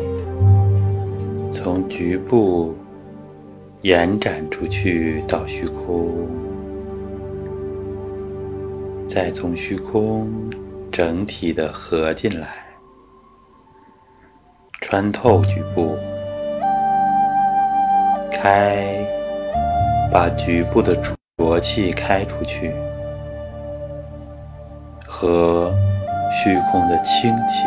[1.50, 2.72] 从局部
[3.80, 6.28] 延展出去到虚空，
[9.08, 10.30] 再从虚空
[10.92, 12.64] 整体的合进来，
[14.80, 15.96] 穿透局部，
[18.30, 19.04] 开，
[20.12, 20.96] 把局部的
[21.36, 22.70] 浊气开出去，
[25.04, 25.72] 和
[26.30, 27.64] 虚空的清气。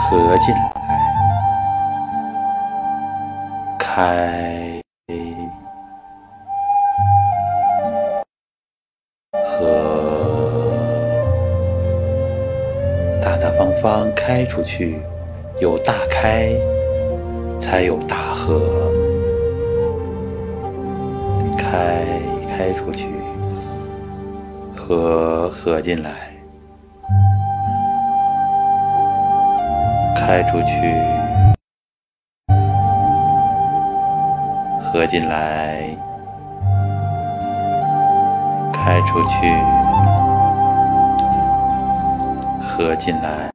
[0.00, 0.72] 合进来，
[3.78, 4.80] 开，
[9.44, 9.66] 合，
[13.22, 15.00] 大大方方开出去，
[15.60, 16.50] 有大开，
[17.58, 18.90] 才有大合，
[21.56, 22.04] 开
[22.48, 23.06] 开出去，
[24.74, 26.29] 合合进来。
[30.50, 30.66] 出去，
[34.80, 35.96] 合进来，
[38.72, 39.48] 开出去，
[42.60, 43.48] 合进来，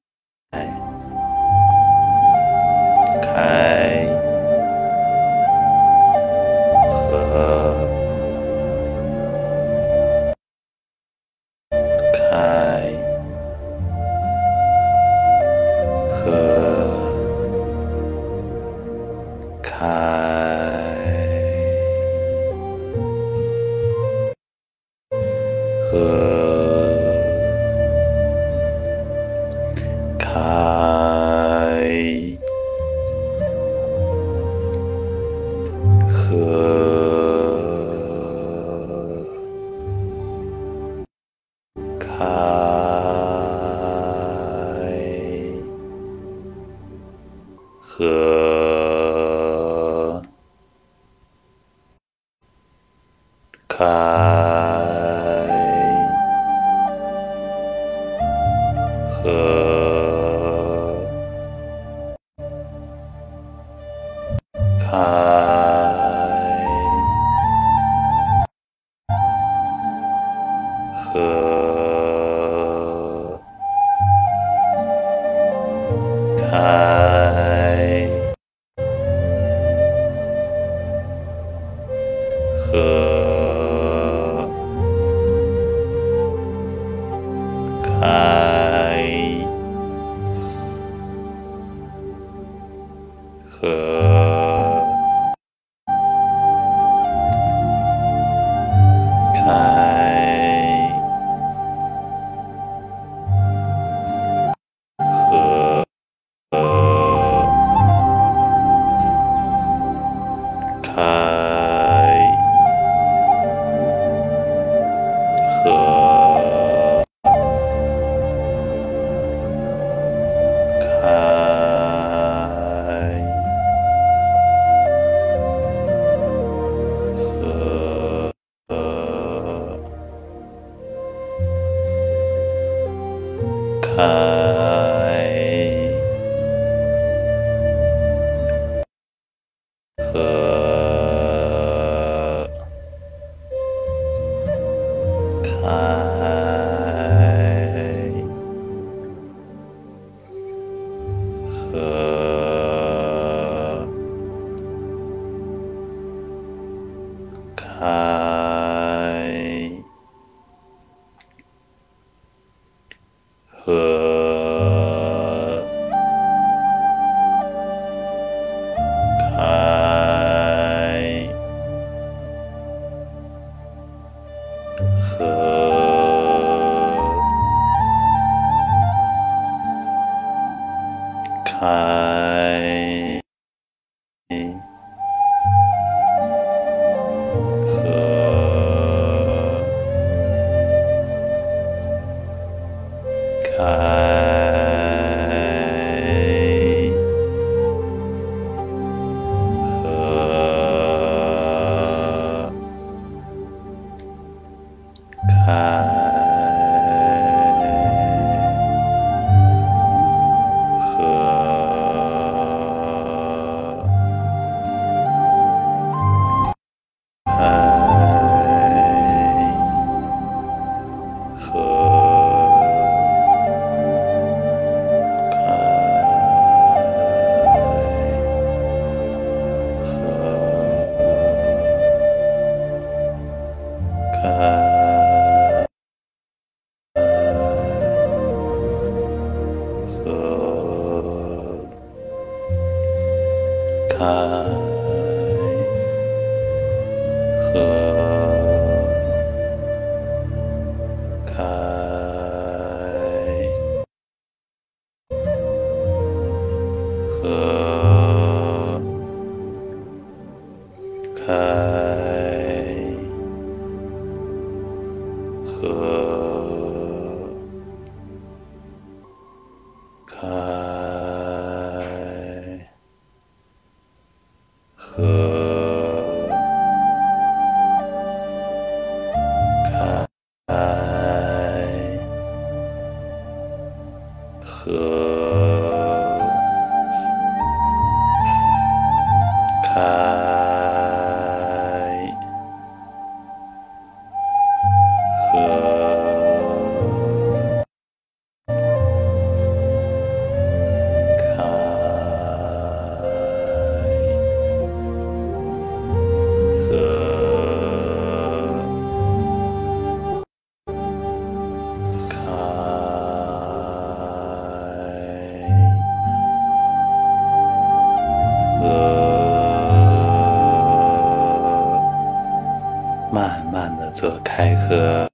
[324.06, 325.10] 做开合，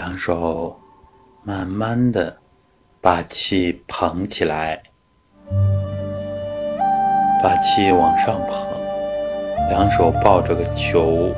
[0.00, 0.74] 两手
[1.42, 2.34] 慢慢的
[3.02, 4.82] 把气捧起来，
[7.42, 8.66] 把气往上捧，
[9.68, 11.34] 两手抱着个球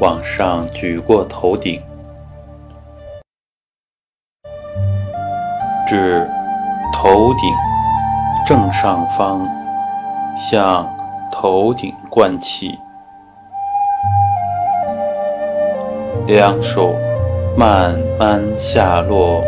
[0.00, 1.82] 往上举过头顶，
[5.86, 6.26] 至
[6.90, 7.54] 头顶
[8.46, 9.46] 正上方，
[10.50, 10.88] 向
[11.30, 12.78] 头顶灌气，
[16.26, 16.94] 两手。
[17.58, 19.42] 慢慢下落，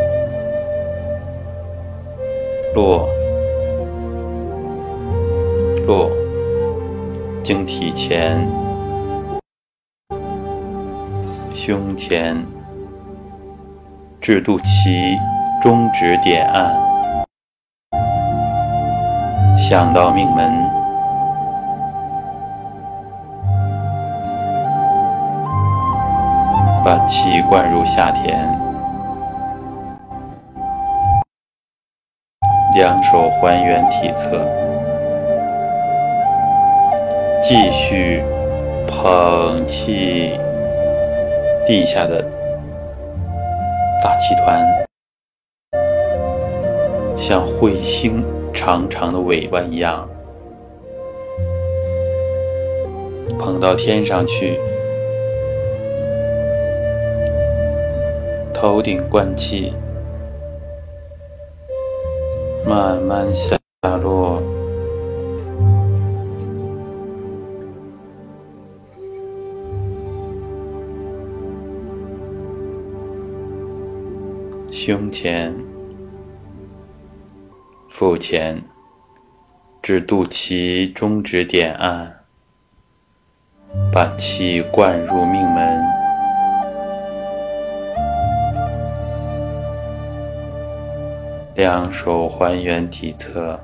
[2.75, 3.09] 落，
[5.87, 6.11] 落，
[7.41, 8.45] 经体前，
[11.55, 12.45] 胸前，
[14.21, 15.17] 至肚脐
[15.63, 16.75] 中指点按，
[19.57, 20.80] 想到命门。
[26.83, 28.59] 把气灌入下田，
[32.75, 34.43] 两手还原体侧，
[37.43, 38.23] 继续
[38.89, 40.33] 捧气
[41.67, 42.25] 地下的
[44.03, 44.67] 大气团，
[47.15, 48.25] 像彗星
[48.55, 50.09] 长长的尾巴一样
[53.39, 54.59] 捧到天上去。
[58.61, 59.73] 头顶灌气，
[62.67, 63.57] 慢慢下
[63.97, 64.43] 落，
[74.71, 75.57] 胸前、
[77.89, 78.63] 腹前。
[79.81, 82.25] 至肚脐中指点按，
[83.91, 86.00] 把气灌入命门。
[91.61, 93.61] 两手还原体侧，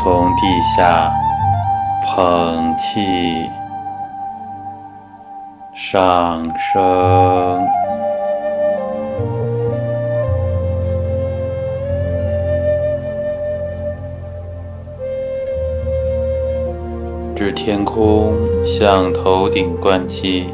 [0.00, 1.12] 从地下
[2.06, 3.46] 捧气
[5.76, 7.68] 上升，
[17.36, 20.48] 至天空向头顶灌气。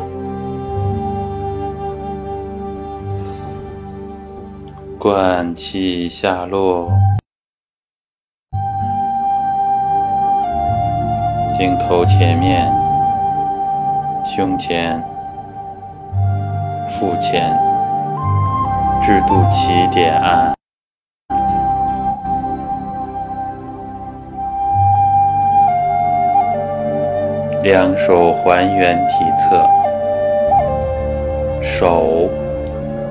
[5.05, 6.91] 灌气下落，
[11.59, 12.73] 经头前面、
[14.25, 14.99] 胸前、
[16.89, 17.55] 腹前
[19.03, 20.55] 至肚脐点按，
[27.63, 29.69] 两手还原体侧，
[31.63, 32.31] 手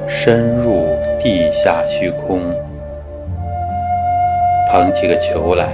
[0.07, 0.93] 深入。
[1.23, 2.53] 地下虚空，
[4.69, 5.71] 捧起个球来，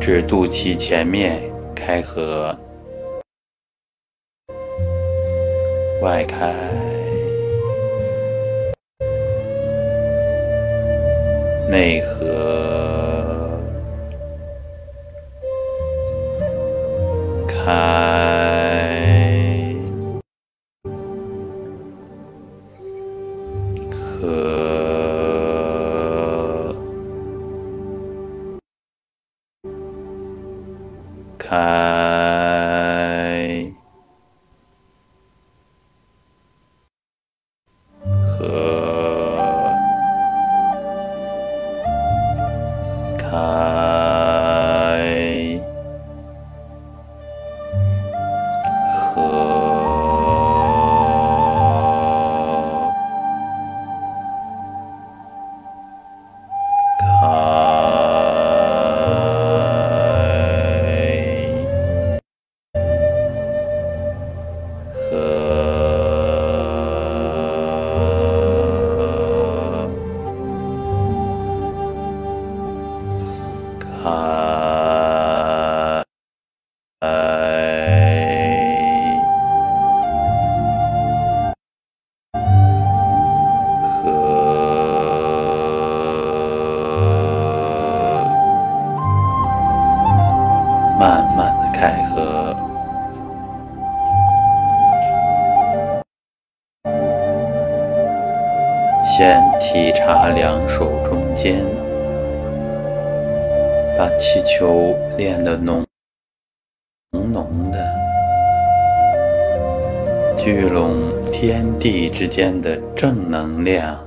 [0.00, 1.40] 至肚脐前面
[1.72, 2.52] 开合，
[6.02, 6.52] 外开，
[11.70, 12.00] 内
[112.36, 113.98] 间的正能量、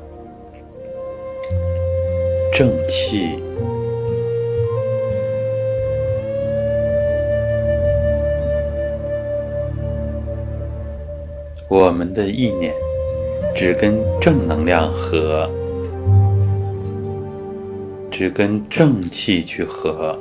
[2.53, 3.41] 正气。
[11.67, 12.71] 我们的意念
[13.55, 15.49] 只跟正能量合，
[18.11, 20.15] 只跟正气去合。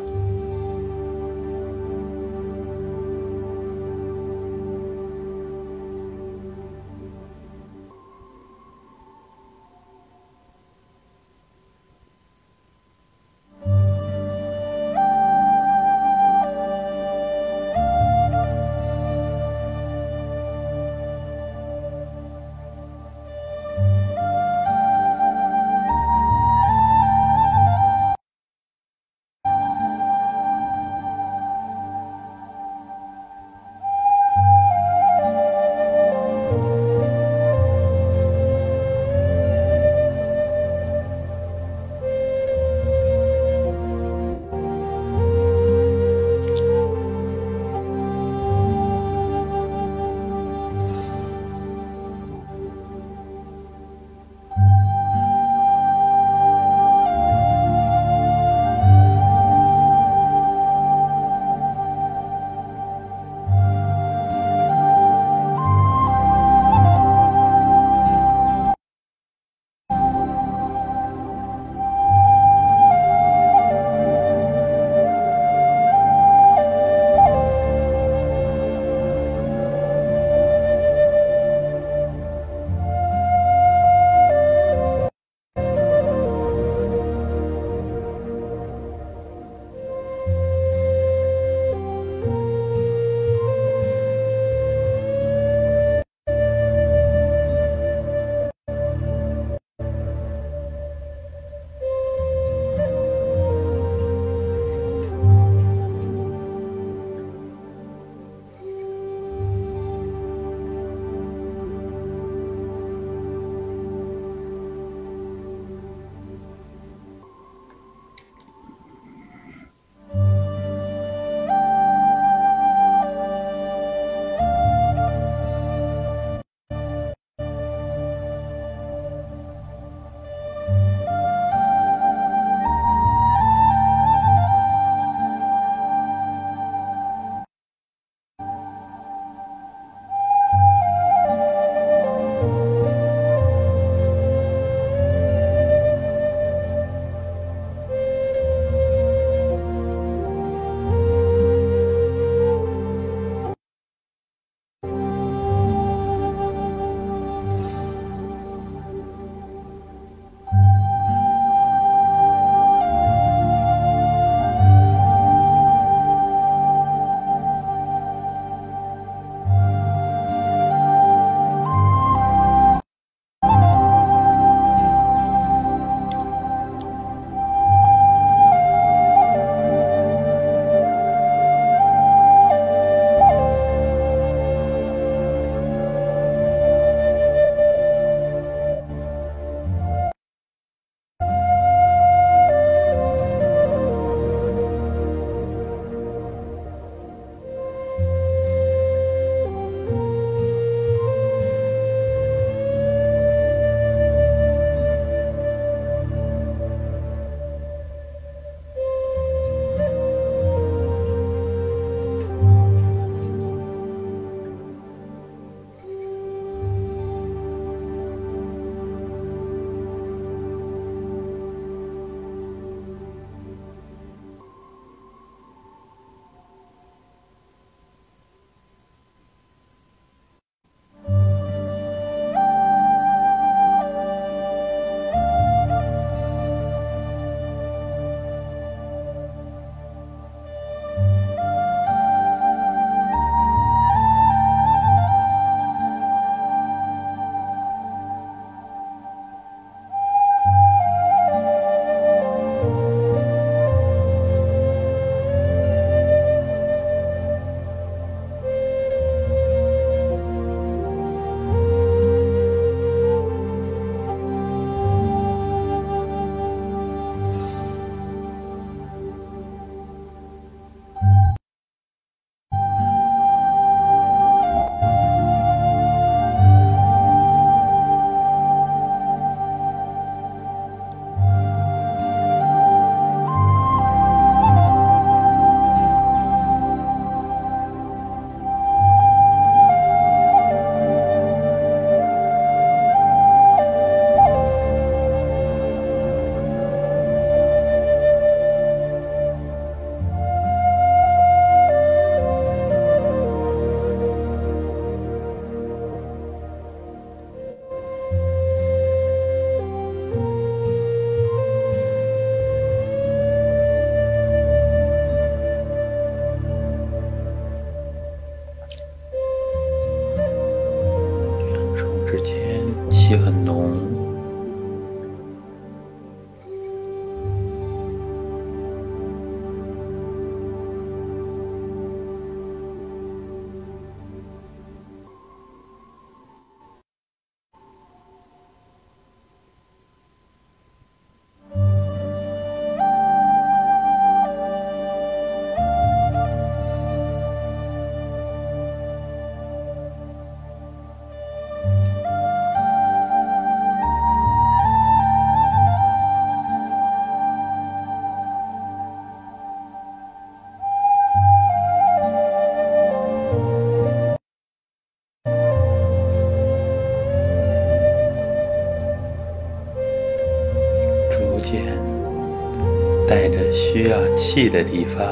[373.81, 375.07] 需要气的地方，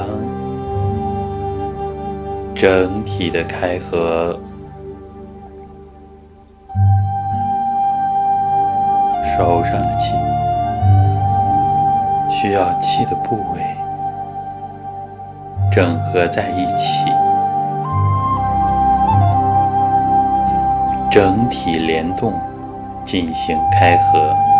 [2.53, 4.37] 整体的开合。
[9.37, 10.11] 手上的气，
[12.29, 13.61] 需要气的部位，
[15.71, 17.09] 整合在一起，
[21.09, 22.33] 整体联动，
[23.05, 24.56] 进行开合。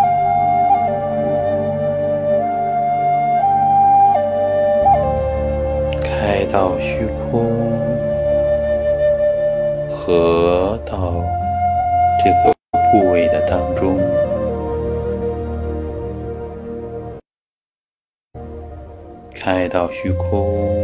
[19.78, 20.74] 到虚空，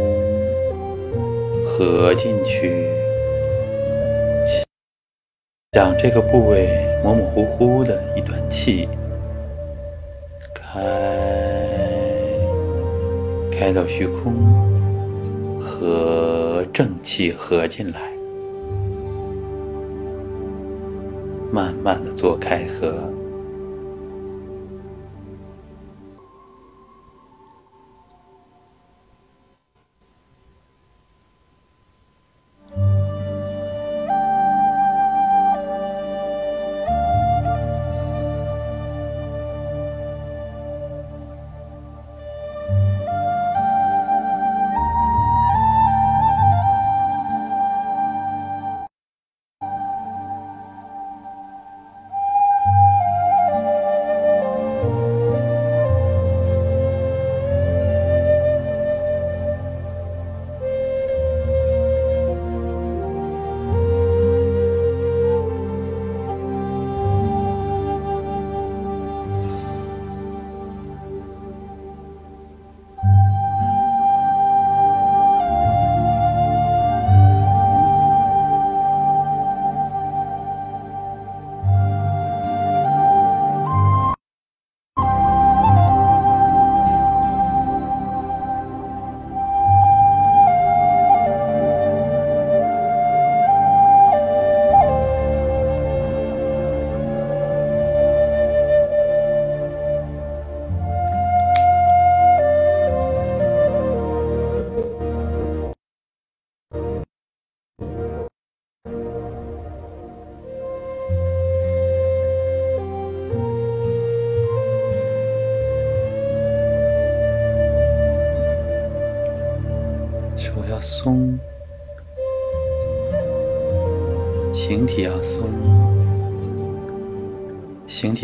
[1.65, 2.87] 合进去，
[5.73, 6.69] 想这个部位
[7.03, 8.87] 模模糊糊的一团气，
[10.53, 10.79] 开，
[13.51, 14.33] 开到虚空。
[15.59, 17.99] 和正气合进来，
[21.51, 23.11] 慢慢的做开合。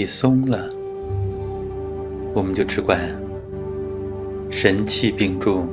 [0.02, 0.68] 体松了，
[2.34, 3.00] 我们就只管
[4.50, 5.70] 神气并重。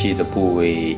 [0.00, 0.96] 气的部位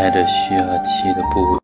[0.00, 1.59] 带着需要气的部位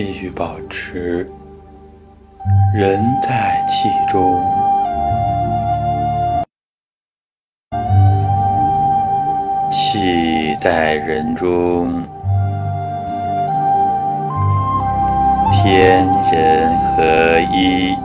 [0.00, 1.26] 继续保持
[2.72, 4.40] 人在气中，
[9.68, 12.04] 气在人中，
[15.50, 17.96] 天人合一，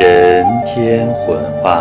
[0.00, 1.80] 人天混化，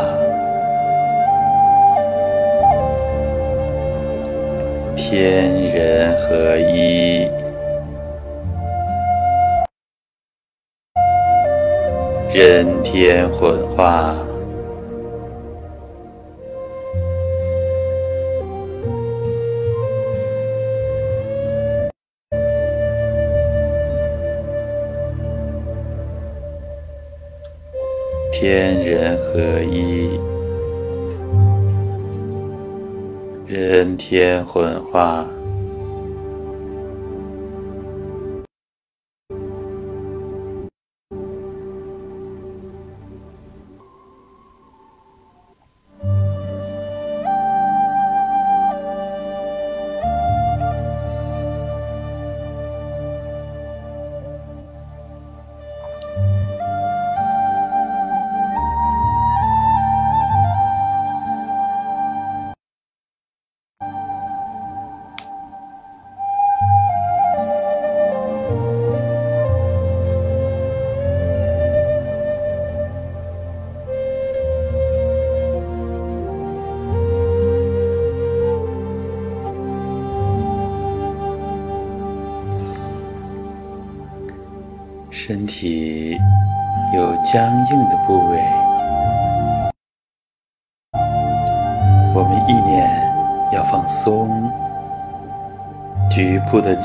[5.08, 7.30] 天人合一。
[12.34, 14.16] 人天混化，
[28.32, 30.15] 天人合一，
[33.48, 35.35] 人天混化。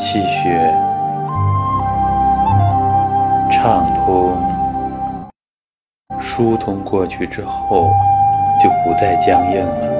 [0.03, 0.75] 气血
[3.53, 4.35] 畅通、
[6.19, 7.91] 疏通过去之后，
[8.59, 9.91] 就不再僵硬了。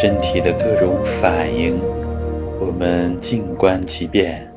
[0.00, 1.78] 身体的各种反应，
[2.58, 4.50] 我们静观其变。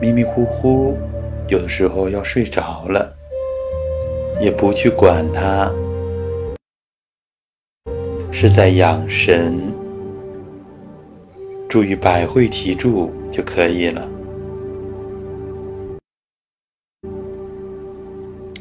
[0.00, 0.96] 迷迷糊糊，
[1.48, 3.12] 有的时候要睡着了，
[4.40, 5.68] 也不去管它，
[8.30, 9.74] 是在养神，
[11.68, 14.08] 注意百会提柱就可以了。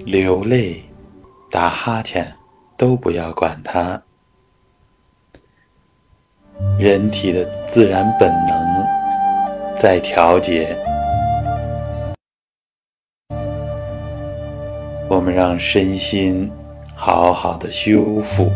[0.06, 0.84] 流泪、
[1.52, 2.34] 打哈欠，
[2.76, 4.02] 都不要管它。
[6.80, 8.86] 人体的自然本能
[9.76, 10.76] 在调节，
[15.30, 16.50] 让身心
[16.96, 18.52] 好好的修复。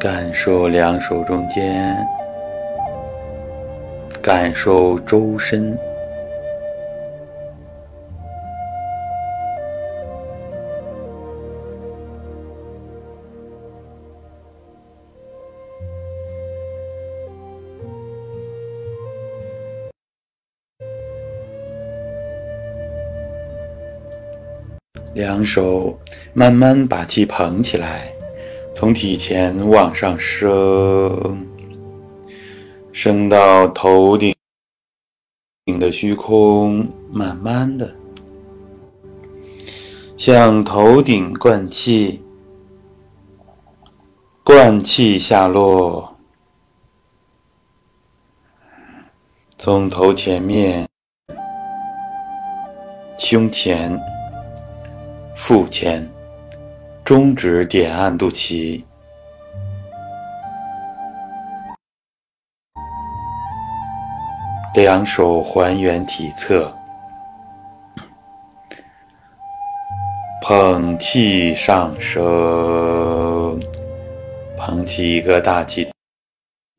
[0.00, 1.96] 感受两手中间，
[4.22, 5.76] 感受周身，
[25.12, 25.98] 两手
[26.32, 28.17] 慢慢把气捧起来。
[28.78, 31.44] 从体前往上升，
[32.92, 34.32] 升到头顶
[35.64, 37.92] 顶的虚空，慢慢的
[40.16, 42.22] 向头顶灌气，
[44.44, 46.16] 灌气下落，
[49.58, 50.86] 从头前面、
[53.18, 54.00] 胸前、
[55.34, 56.08] 腹前。
[57.08, 58.84] 中指点按肚脐，
[64.74, 66.70] 两手还原体侧，
[70.42, 73.58] 捧气上升，
[74.58, 75.88] 捧起一个大气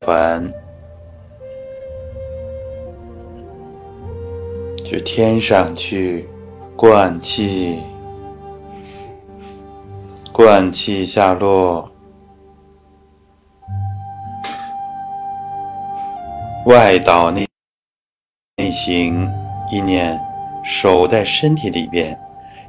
[0.06, 0.48] 团，
[4.84, 6.28] 就天上去
[6.76, 7.80] 灌气。
[10.42, 11.86] 灌气下落，
[16.64, 17.46] 外导内
[18.56, 19.30] 内行，
[19.70, 20.18] 意念
[20.64, 22.18] 守在身体里边，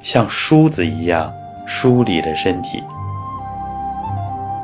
[0.01, 1.33] 像梳子一样
[1.65, 2.83] 梳理着身体。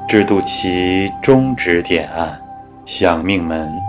[0.06, 2.38] 制度其中指点按，
[2.86, 3.82] 响命门，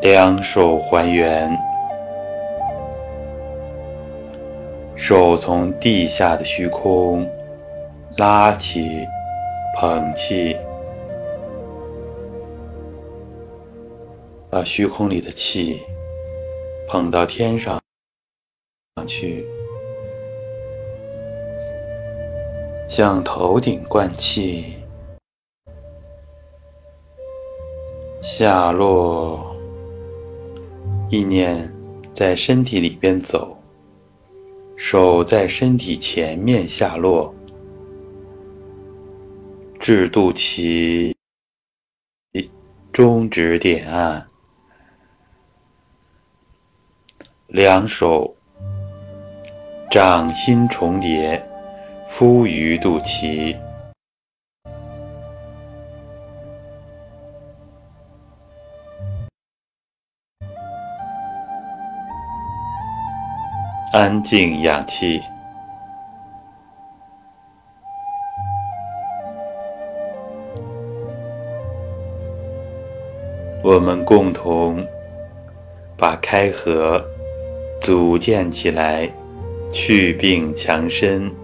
[0.00, 1.54] 两手还原，
[4.96, 7.30] 手从地下的虚空
[8.16, 9.06] 拉起，
[9.76, 10.56] 捧气，
[14.50, 15.80] 把虚空里的气
[16.88, 17.78] 捧到天上
[19.06, 19.46] 去，
[22.88, 24.76] 向头顶灌气，
[28.22, 29.54] 下落。
[31.08, 31.72] 意念
[32.12, 33.55] 在身体里边走，
[34.76, 37.34] 手在身体前面下落，
[39.80, 41.14] 至肚脐，
[42.92, 44.26] 中指点按，
[47.46, 48.36] 两手
[49.90, 51.42] 掌心重叠，
[52.08, 53.56] 敷于肚脐。
[63.96, 65.22] 安静氧气，
[73.64, 74.86] 我们共同
[75.96, 77.02] 把开合
[77.80, 79.10] 组建起来，
[79.72, 81.34] 去病强身、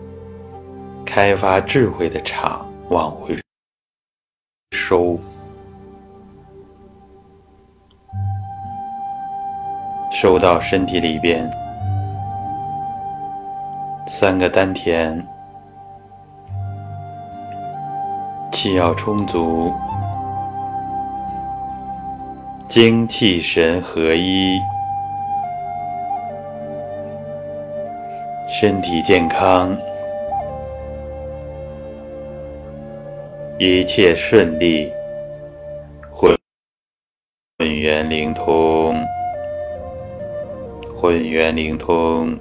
[1.07, 3.35] 开发智慧的场往回
[4.73, 5.19] 收，
[10.13, 11.51] 收到身体里边。
[14.07, 15.25] 三个丹田，
[18.51, 19.73] 气要充足，
[22.69, 24.59] 精气神合一，
[28.51, 29.77] 身体健康，
[33.59, 34.93] 一切顺利，
[36.13, 36.37] 混
[37.59, 38.95] 混元灵通，
[40.97, 42.39] 混元灵通。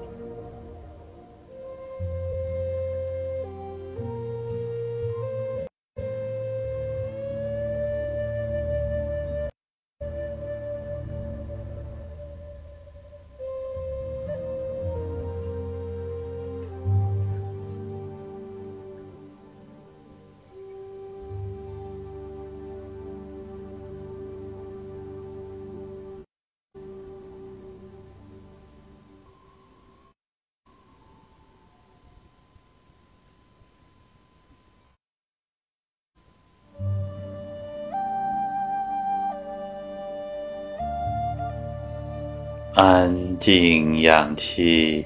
[43.54, 45.06] 静养气，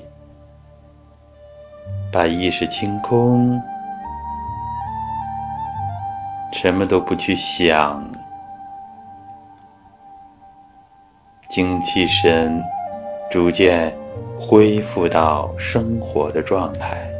[2.13, 3.59] 把意识清空，
[6.53, 8.07] 什么都不去想，
[11.47, 12.61] 精气神
[13.31, 13.91] 逐渐
[14.39, 17.14] 恢复到生活的状态。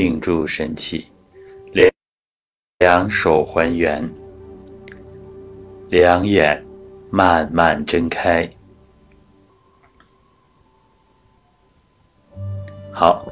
[0.00, 1.10] 定住神气，
[1.72, 1.90] 两
[2.78, 4.08] 两手还原，
[5.88, 6.64] 两眼
[7.10, 8.48] 慢慢睁开。
[12.92, 13.26] 好，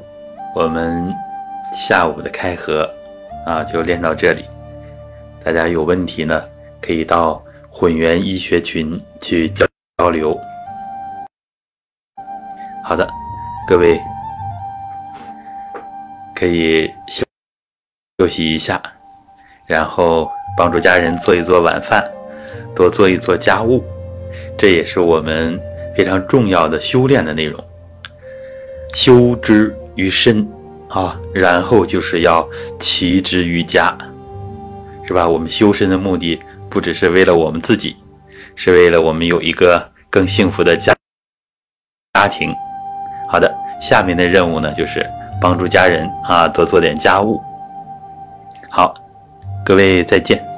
[0.53, 1.09] 我们
[1.73, 2.89] 下午的开合
[3.45, 4.43] 啊，就练到这里。
[5.45, 6.43] 大家有问题呢，
[6.81, 7.41] 可以到
[7.71, 9.65] 混元医学群去交
[9.97, 10.37] 交流。
[12.83, 13.09] 好的，
[13.65, 13.97] 各位。
[16.37, 17.25] 可以休
[18.19, 18.79] 休息一下
[19.65, 22.07] 然后帮助家人做一做晚饭
[22.75, 23.83] 多做一做家务
[24.55, 25.59] 这也是我们
[25.95, 27.63] 非常重要的修炼的内容。
[28.93, 30.47] 修之于身
[30.89, 32.47] 啊然后就是要
[32.79, 33.97] 齐之于家
[35.07, 35.27] 是吧？
[35.27, 36.39] 我们修身的目的
[36.69, 37.95] 不只是为了我们自己
[38.55, 40.95] 是为了我们有一个更幸福的家
[42.13, 42.53] 家庭。
[43.31, 43.51] 好的
[43.81, 45.03] 下面的任务呢就是
[45.39, 47.41] 帮助家人啊多做点家务。
[48.69, 48.93] 好
[49.65, 50.56] 各位再见。